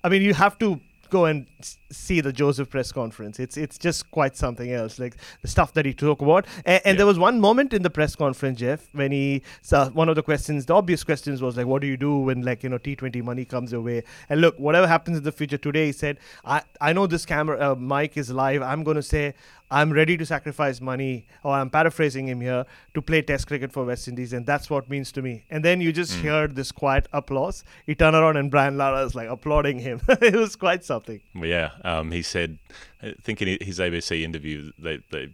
I 0.04 0.08
mean 0.08 0.22
you 0.22 0.34
have 0.34 0.58
to 0.58 0.80
go 1.10 1.24
and 1.24 1.46
see 1.90 2.20
the 2.20 2.32
Joseph 2.32 2.70
press 2.70 2.92
conference. 2.92 3.38
It's 3.40 3.56
it's 3.56 3.78
just 3.78 4.10
quite 4.10 4.36
something 4.36 4.72
else 4.72 4.98
like 4.98 5.16
the 5.42 5.48
stuff 5.48 5.72
that 5.74 5.86
he 5.86 5.94
talked 5.94 6.22
about. 6.22 6.46
And, 6.64 6.82
and 6.84 6.94
Yeah. 6.94 6.98
there 6.98 7.06
was 7.06 7.18
one 7.18 7.40
moment 7.40 7.72
in 7.72 7.82
the 7.82 7.90
press 7.90 8.14
conference 8.16 8.58
Geoff 8.60 8.88
when 8.92 9.12
he 9.12 9.42
so 9.62 9.86
one 9.94 10.08
of 10.08 10.16
the 10.16 10.22
questions 10.22 10.66
the 10.66 10.74
obvious 10.74 11.04
questions 11.04 11.40
was 11.42 11.56
like 11.56 11.66
what 11.66 11.80
do 11.82 11.88
you 11.88 11.96
do 11.96 12.18
when 12.18 12.42
like 12.42 12.62
you 12.62 12.68
know 12.68 12.78
T20 12.78 13.22
money 13.22 13.44
comes 13.44 13.72
your 13.72 13.80
way? 13.80 14.02
And 14.28 14.40
look 14.40 14.58
whatever 14.58 14.86
happens 14.86 15.18
in 15.18 15.24
the 15.24 15.32
future 15.32 15.58
today 15.58 15.86
he 15.86 15.92
said 15.92 16.18
I 16.44 16.62
I 16.80 16.92
know 16.92 17.06
this 17.06 17.24
camera 17.26 17.72
uh, 17.72 17.74
mic 17.74 18.16
is 18.16 18.30
live. 18.30 18.62
I'm 18.62 18.84
going 18.84 18.96
to 18.96 19.02
say 19.02 19.34
I'm 19.70 19.92
ready 19.92 20.16
to 20.16 20.24
sacrifice 20.24 20.80
money, 20.80 21.26
or 21.42 21.54
I'm 21.54 21.70
paraphrasing 21.70 22.26
him 22.26 22.40
here, 22.40 22.64
to 22.94 23.02
play 23.02 23.22
Test 23.22 23.46
cricket 23.46 23.72
for 23.72 23.84
West 23.84 24.08
Indies, 24.08 24.32
and 24.32 24.46
that's 24.46 24.70
what 24.70 24.88
means 24.88 25.12
to 25.12 25.22
me. 25.22 25.44
And 25.50 25.64
then 25.64 25.80
you 25.80 25.92
just 25.92 26.14
heard 26.16 26.56
this 26.56 26.72
quiet 26.72 27.06
applause. 27.12 27.64
He 27.86 27.94
turned 27.94 28.16
around, 28.16 28.36
and 28.36 28.50
Brian 28.50 28.78
Lara 28.78 29.04
is 29.04 29.14
like 29.14 29.28
applauding 29.28 29.80
him. 29.80 30.00
it 30.08 30.34
was 30.34 30.56
quite 30.56 30.84
something. 30.84 31.20
Yeah, 31.34 31.72
um, 31.84 32.10
he 32.12 32.22
said, 32.22 32.58
I 33.02 33.14
think 33.22 33.42
in 33.42 33.58
his 33.60 33.78
ABC 33.78 34.22
interview, 34.22 34.72
they, 34.78 35.00
they 35.10 35.30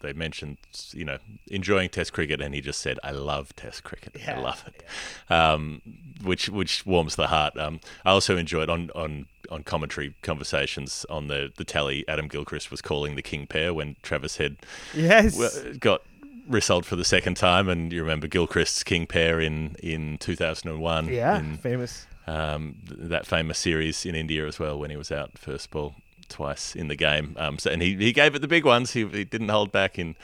they 0.00 0.12
mentioned, 0.12 0.58
you 0.92 1.04
know, 1.04 1.18
enjoying 1.50 1.88
Test 1.88 2.12
cricket, 2.12 2.40
and 2.40 2.54
he 2.54 2.60
just 2.60 2.80
said, 2.80 2.98
"I 3.02 3.10
love 3.10 3.54
Test 3.56 3.84
cricket. 3.84 4.16
I 4.28 4.38
love 4.38 4.64
it," 4.66 5.32
um, 5.32 5.82
which 6.22 6.48
which 6.48 6.84
warms 6.86 7.16
the 7.16 7.28
heart. 7.28 7.56
Um, 7.58 7.80
I 8.04 8.10
also 8.10 8.36
enjoyed 8.36 8.68
on 8.68 8.90
on 8.94 9.26
on 9.50 9.62
commentary 9.62 10.14
conversations 10.22 11.06
on 11.10 11.28
the 11.28 11.52
the 11.56 11.64
tally. 11.64 12.04
Adam 12.08 12.28
Gilchrist 12.28 12.70
was 12.70 12.80
calling 12.82 13.14
the 13.16 13.22
king 13.22 13.46
pair 13.46 13.72
when 13.74 13.96
Travis 14.02 14.36
Head 14.36 14.56
Yes. 14.94 15.36
got 15.78 16.02
result 16.48 16.84
for 16.84 16.94
the 16.96 17.04
second 17.04 17.36
time, 17.36 17.68
and 17.68 17.92
you 17.92 18.00
remember 18.02 18.26
Gilchrist's 18.28 18.82
king 18.84 19.06
pair 19.06 19.40
in 19.40 19.76
in 19.82 20.18
2001. 20.18 21.08
yeah, 21.08 21.38
in, 21.38 21.56
famous. 21.58 22.06
um, 22.26 22.76
that 22.88 23.26
famous 23.26 23.58
series 23.58 24.04
in 24.06 24.14
India 24.14 24.46
as 24.46 24.58
well 24.58 24.78
when 24.78 24.90
he 24.90 24.96
was 24.96 25.10
out 25.10 25.36
first 25.38 25.70
ball 25.70 25.94
twice 26.28 26.74
in 26.74 26.88
the 26.88 26.96
game. 26.96 27.34
Um, 27.38 27.58
so, 27.58 27.70
and 27.70 27.80
he, 27.82 27.94
he 27.96 28.12
gave 28.12 28.34
it 28.34 28.40
the 28.40 28.48
big 28.48 28.64
ones. 28.64 28.92
He, 28.92 29.06
he 29.06 29.24
didn't 29.24 29.48
hold 29.48 29.70
back 29.72 29.98
in 29.98 30.16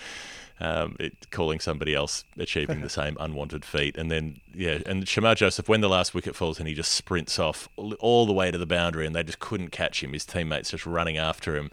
um, 0.62 0.96
it, 1.00 1.30
calling 1.30 1.58
somebody 1.58 1.92
else 1.94 2.24
achieving 2.38 2.80
the 2.82 2.88
same 2.88 3.16
unwanted 3.18 3.64
feat. 3.64 3.96
And 3.96 4.10
then, 4.10 4.40
yeah, 4.54 4.78
and 4.86 5.04
Shamar 5.04 5.34
Joseph, 5.34 5.68
when 5.68 5.80
the 5.80 5.88
last 5.88 6.14
wicket 6.14 6.36
falls 6.36 6.58
and 6.60 6.68
he 6.68 6.74
just 6.74 6.92
sprints 6.92 7.38
off 7.38 7.68
all, 7.76 7.94
all 7.94 8.26
the 8.26 8.32
way 8.32 8.50
to 8.50 8.58
the 8.58 8.66
boundary 8.66 9.04
and 9.04 9.14
they 9.14 9.24
just 9.24 9.40
couldn't 9.40 9.70
catch 9.70 10.02
him, 10.02 10.12
his 10.12 10.24
teammates 10.24 10.70
just 10.70 10.86
running 10.86 11.18
after 11.18 11.56
him. 11.56 11.70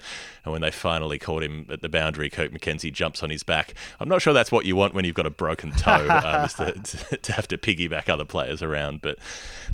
And 0.50 0.54
when 0.54 0.62
they 0.64 0.72
finally 0.72 1.20
caught 1.20 1.44
him 1.44 1.68
at 1.70 1.82
the 1.82 1.90
boundary, 1.90 2.28
Kirk 2.28 2.52
McKenzie 2.52 2.92
jumps 2.92 3.22
on 3.22 3.30
his 3.30 3.44
back. 3.44 3.76
I'm 4.00 4.10
not 4.10 4.20
sure 4.24 4.34
that's 4.34 4.52
what 4.52 4.66
you 4.66 4.76
want 4.76 4.96
when 4.96 5.06
you've 5.06 5.14
got 5.14 5.28
a 5.28 5.30
broken 5.30 5.72
toe, 5.74 6.08
um, 6.26 6.46
is 6.46 6.54
to, 6.56 7.18
to, 7.22 7.34
have 7.34 7.48
to 7.50 7.58
piggyback 7.60 8.10
other 8.10 8.26
players 8.26 8.64
around. 8.64 9.02
But 9.02 9.20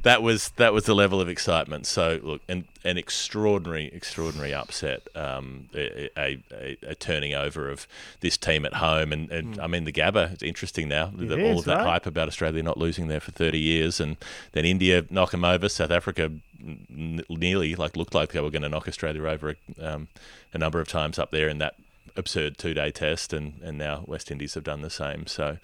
that 0.04 0.22
was 0.22 0.50
that 0.58 0.74
was 0.74 0.84
the 0.84 0.94
level 0.94 1.22
of 1.22 1.30
excitement. 1.30 1.86
So 1.86 2.20
look, 2.22 2.42
and 2.50 2.66
an 2.84 2.98
extraordinary, 2.98 3.88
extraordinary 3.94 4.54
upset, 4.54 5.08
um, 5.16 5.70
a, 5.74 6.10
a, 6.18 6.44
a, 6.84 6.96
turning 6.96 7.34
over 7.34 7.70
of 7.70 7.88
this 8.20 8.38
team 8.38 8.66
at 8.66 8.74
home. 8.76 9.12
And, 9.12 9.32
and 9.32 9.60
I 9.60 9.68
mean, 9.68 9.86
the 9.86 9.92
Gabba, 9.92 10.34
it's 10.34 10.44
interesting 10.44 10.88
now, 10.90 11.12
It 11.18 11.30
that 11.30 11.40
all 11.40 11.60
of 11.60 11.66
that 11.66 11.78
right? 11.78 11.86
hype 11.86 12.06
about 12.06 12.28
Australia 12.28 12.62
not 12.62 12.78
losing 12.78 13.08
there 13.08 13.20
for 13.20 13.32
30 13.32 13.58
years. 13.58 14.00
And 14.00 14.18
then 14.52 14.66
India 14.66 15.06
knock 15.10 15.32
them 15.32 15.44
over. 15.44 15.68
South 15.68 15.92
Africa 15.92 16.32
nearly 16.60 17.76
like 17.76 17.96
looked 17.96 18.15
like 18.15 18.32
they 18.32 18.41
were 18.41 18.50
going 18.50 18.62
to 18.62 18.70
knock 18.70 18.88
Australia 18.88 19.26
over 19.26 19.56
um, 19.82 20.08
a 20.54 20.58
number 20.58 20.80
of 20.80 20.88
times 20.88 21.20
up 21.20 21.32
there 21.32 21.48
in 21.48 21.58
that 21.60 21.76
absurd 22.15 22.58
two 22.58 22.74
day 22.74 22.91
test. 22.91 23.34
And, 23.34 23.60
and 23.63 23.78
now 23.78 24.04
West 24.08 24.32
Indies 24.32 24.54
have 24.54 24.63
done 24.63 24.82
the 24.82 24.89
same. 24.89 25.28
So 25.28 25.58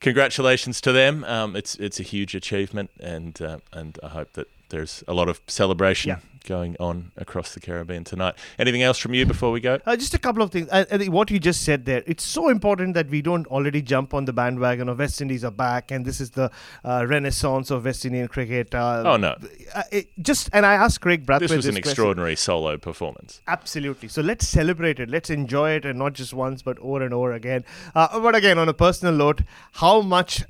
congratulations 0.00 0.80
to 0.82 0.92
them. 0.92 1.24
Um, 1.24 1.56
it's 1.56 1.76
it's 1.76 1.98
a 2.00 2.02
huge 2.02 2.34
achievement, 2.34 2.90
and 3.00 3.40
uh, 3.40 3.58
and 3.72 3.98
I 4.02 4.08
hope 4.08 4.32
that 4.34 4.48
there's 4.68 5.04
a 5.08 5.14
lot 5.14 5.28
of 5.28 5.40
celebration 5.46 6.08
Yeah. 6.10 6.18
Going 6.46 6.76
on 6.78 7.10
across 7.16 7.54
the 7.54 7.60
Caribbean 7.60 8.04
tonight. 8.04 8.34
Anything 8.58 8.82
else 8.82 8.98
from 8.98 9.14
you 9.14 9.24
before 9.24 9.50
we 9.50 9.60
go? 9.60 9.78
Uh, 9.86 9.96
just 9.96 10.12
a 10.12 10.18
couple 10.18 10.42
of 10.42 10.50
things. 10.50 10.68
I, 10.70 10.84
I 10.92 11.04
what 11.06 11.30
you 11.30 11.38
just 11.38 11.62
said 11.62 11.86
there, 11.86 12.02
it's 12.06 12.22
so 12.22 12.50
important 12.50 12.92
that 12.92 13.08
we 13.08 13.22
don't 13.22 13.46
already 13.46 13.80
jump 13.80 14.12
on 14.12 14.26
the 14.26 14.32
bandwagon 14.34 14.90
of 14.90 14.98
West 14.98 15.22
Indies 15.22 15.42
are 15.42 15.50
back 15.50 15.90
and 15.90 16.04
this 16.04 16.20
is 16.20 16.32
the 16.32 16.50
uh, 16.84 17.06
renaissance 17.08 17.70
of 17.70 17.86
West 17.86 18.04
Indian 18.04 18.28
cricket. 18.28 18.74
Uh, 18.74 19.02
Oh, 19.06 19.16
no. 19.16 19.36
uh, 19.74 19.82
it 19.90 20.08
just 20.20 20.50
and 20.52 20.66
I 20.66 20.74
asked 20.74 21.00
Kraigg 21.00 21.24
Brathwaite 21.24 21.38
This 21.40 21.52
was 21.56 21.64
an 21.66 21.76
question. 21.76 21.90
extraordinary 21.90 22.36
solo 22.36 22.76
performance. 22.76 23.40
Absolutely. 23.46 24.08
So 24.08 24.20
let's 24.20 24.46
celebrate 24.46 25.00
it. 25.00 25.08
Let's 25.08 25.30
enjoy 25.30 25.70
it, 25.70 25.86
and 25.86 25.98
not 25.98 26.12
just 26.12 26.34
once, 26.34 26.60
but 26.60 26.78
over 26.80 27.02
and 27.02 27.14
over 27.14 27.32
again. 27.32 27.64
Uh, 27.94 28.20
but 28.20 28.34
again, 28.34 28.58
on 28.58 28.68
a 28.68 28.74
personal 28.74 29.14
note, 29.14 29.40
how 29.72 30.02
much 30.02 30.44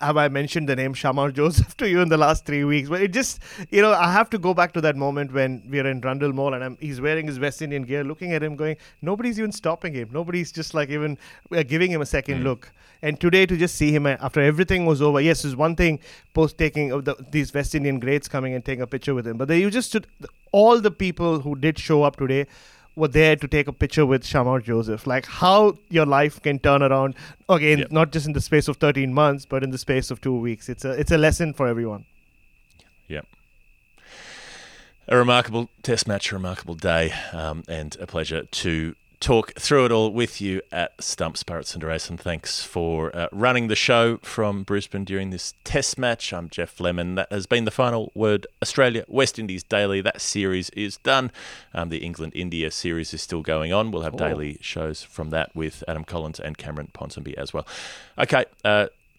have 0.00 0.16
I 0.16 0.28
mentioned 0.28 0.68
the 0.68 0.76
name 0.76 0.94
Shamar 0.94 1.32
Joseph 1.32 1.76
to 1.78 1.88
you 1.88 2.00
in 2.00 2.08
the 2.08 2.16
last 2.16 2.44
three 2.44 2.64
weeks? 2.64 2.88
But 2.88 3.02
it 3.02 3.12
just, 3.12 3.40
you 3.70 3.82
know, 3.82 3.92
I 3.92 4.12
have 4.12 4.30
to 4.30 4.38
go 4.38 4.54
back 4.54 4.72
to 4.74 4.80
that 4.82 4.96
moment 4.96 5.32
when 5.32 5.66
we 5.68 5.80
are 5.80 5.86
in 5.86 6.00
Rundle 6.00 6.32
Mall 6.32 6.54
and 6.54 6.62
I'm, 6.62 6.78
he's 6.80 7.00
wearing 7.00 7.26
his 7.26 7.40
West 7.40 7.62
Indian 7.62 7.82
gear, 7.82 8.04
looking 8.04 8.32
at 8.32 8.42
him, 8.42 8.56
going, 8.56 8.76
nobody's 9.02 9.38
even 9.38 9.52
stopping 9.52 9.94
him. 9.94 10.10
Nobody's 10.12 10.52
just 10.52 10.74
like 10.74 10.90
even 10.90 11.18
uh, 11.50 11.62
giving 11.62 11.90
him 11.90 12.00
a 12.00 12.06
second 12.06 12.44
look. 12.44 12.70
And 13.02 13.20
today 13.20 13.46
to 13.46 13.56
just 13.56 13.76
see 13.76 13.92
him 13.92 14.06
uh, 14.06 14.16
after 14.20 14.40
everything 14.40 14.86
was 14.86 15.02
over, 15.02 15.20
yes, 15.20 15.42
there's 15.42 15.56
one 15.56 15.76
thing 15.76 16.00
post 16.34 16.58
taking 16.58 16.92
of 16.92 17.04
the, 17.04 17.16
these 17.30 17.52
West 17.52 17.74
Indian 17.74 17.98
greats 17.98 18.28
coming 18.28 18.54
and 18.54 18.64
taking 18.64 18.82
a 18.82 18.86
picture 18.86 19.14
with 19.14 19.26
him, 19.26 19.36
but 19.36 19.48
then 19.48 19.60
you 19.60 19.70
just 19.70 19.88
stood, 19.88 20.06
all 20.52 20.80
the 20.80 20.90
people 20.90 21.40
who 21.40 21.54
did 21.54 21.78
show 21.78 22.02
up 22.02 22.16
today 22.16 22.46
were 22.98 23.08
there 23.08 23.36
to 23.36 23.48
take 23.48 23.68
a 23.68 23.72
picture 23.72 24.04
with 24.04 24.24
Shamar 24.24 24.62
Joseph. 24.62 25.06
Like 25.06 25.26
how 25.26 25.74
your 25.88 26.04
life 26.06 26.42
can 26.42 26.58
turn 26.58 26.82
around 26.82 27.14
again, 27.48 27.78
Yep. 27.78 27.92
not 27.92 28.12
just 28.12 28.26
in 28.26 28.32
the 28.34 28.40
space 28.40 28.68
of 28.68 28.76
13 28.78 29.14
months, 29.14 29.46
but 29.46 29.62
in 29.62 29.70
the 29.70 29.78
space 29.78 30.10
of 30.10 30.20
two 30.20 30.36
weeks. 30.38 30.68
It's 30.68 30.84
a 30.84 30.90
it's 30.92 31.12
a 31.12 31.18
lesson 31.18 31.54
for 31.54 31.66
everyone. 31.68 32.04
Yep. 33.08 33.26
A 35.08 35.16
remarkable 35.16 35.70
test 35.82 36.06
match, 36.06 36.30
a 36.32 36.34
remarkable 36.34 36.74
day, 36.74 37.12
um, 37.32 37.62
and 37.68 37.96
a 38.00 38.06
pleasure 38.06 38.42
to 38.44 38.94
talk 39.20 39.52
through 39.54 39.86
it 39.86 39.92
all 39.92 40.12
with 40.12 40.40
you 40.40 40.62
at 40.70 40.92
Stumps 41.02 41.42
Bharat 41.42 41.74
and 41.74 41.82
Race. 41.82 42.08
And 42.08 42.20
Thanks 42.20 42.62
for 42.62 43.14
uh, 43.16 43.28
running 43.32 43.68
the 43.68 43.76
show 43.76 44.18
from 44.18 44.62
Brisbane 44.62 45.04
during 45.04 45.30
this 45.30 45.54
test 45.64 45.98
match. 45.98 46.32
I'm 46.32 46.48
Geoff 46.48 46.80
Lemon. 46.80 47.14
That 47.16 47.30
has 47.32 47.46
been 47.46 47.64
the 47.64 47.70
final 47.70 48.12
word. 48.14 48.46
Australia, 48.62 49.04
West 49.08 49.38
Indies 49.38 49.62
daily. 49.62 50.00
That 50.00 50.20
series 50.20 50.70
is 50.70 50.98
done. 50.98 51.30
Um, 51.74 51.88
the 51.88 51.98
England 51.98 52.32
India 52.34 52.70
series 52.70 53.12
is 53.12 53.22
still 53.22 53.42
going 53.42 53.72
on. 53.72 53.90
We'll 53.90 54.02
have 54.02 54.16
daily 54.16 54.58
shows 54.60 55.02
from 55.02 55.30
that 55.30 55.54
with 55.54 55.82
Adam 55.88 56.04
Collins 56.04 56.38
and 56.40 56.56
Cameron 56.56 56.90
Ponsonby 56.94 57.34
as 57.34 57.52
well. 57.52 57.66
Okay. 58.18 58.44
Uh, 58.64 58.86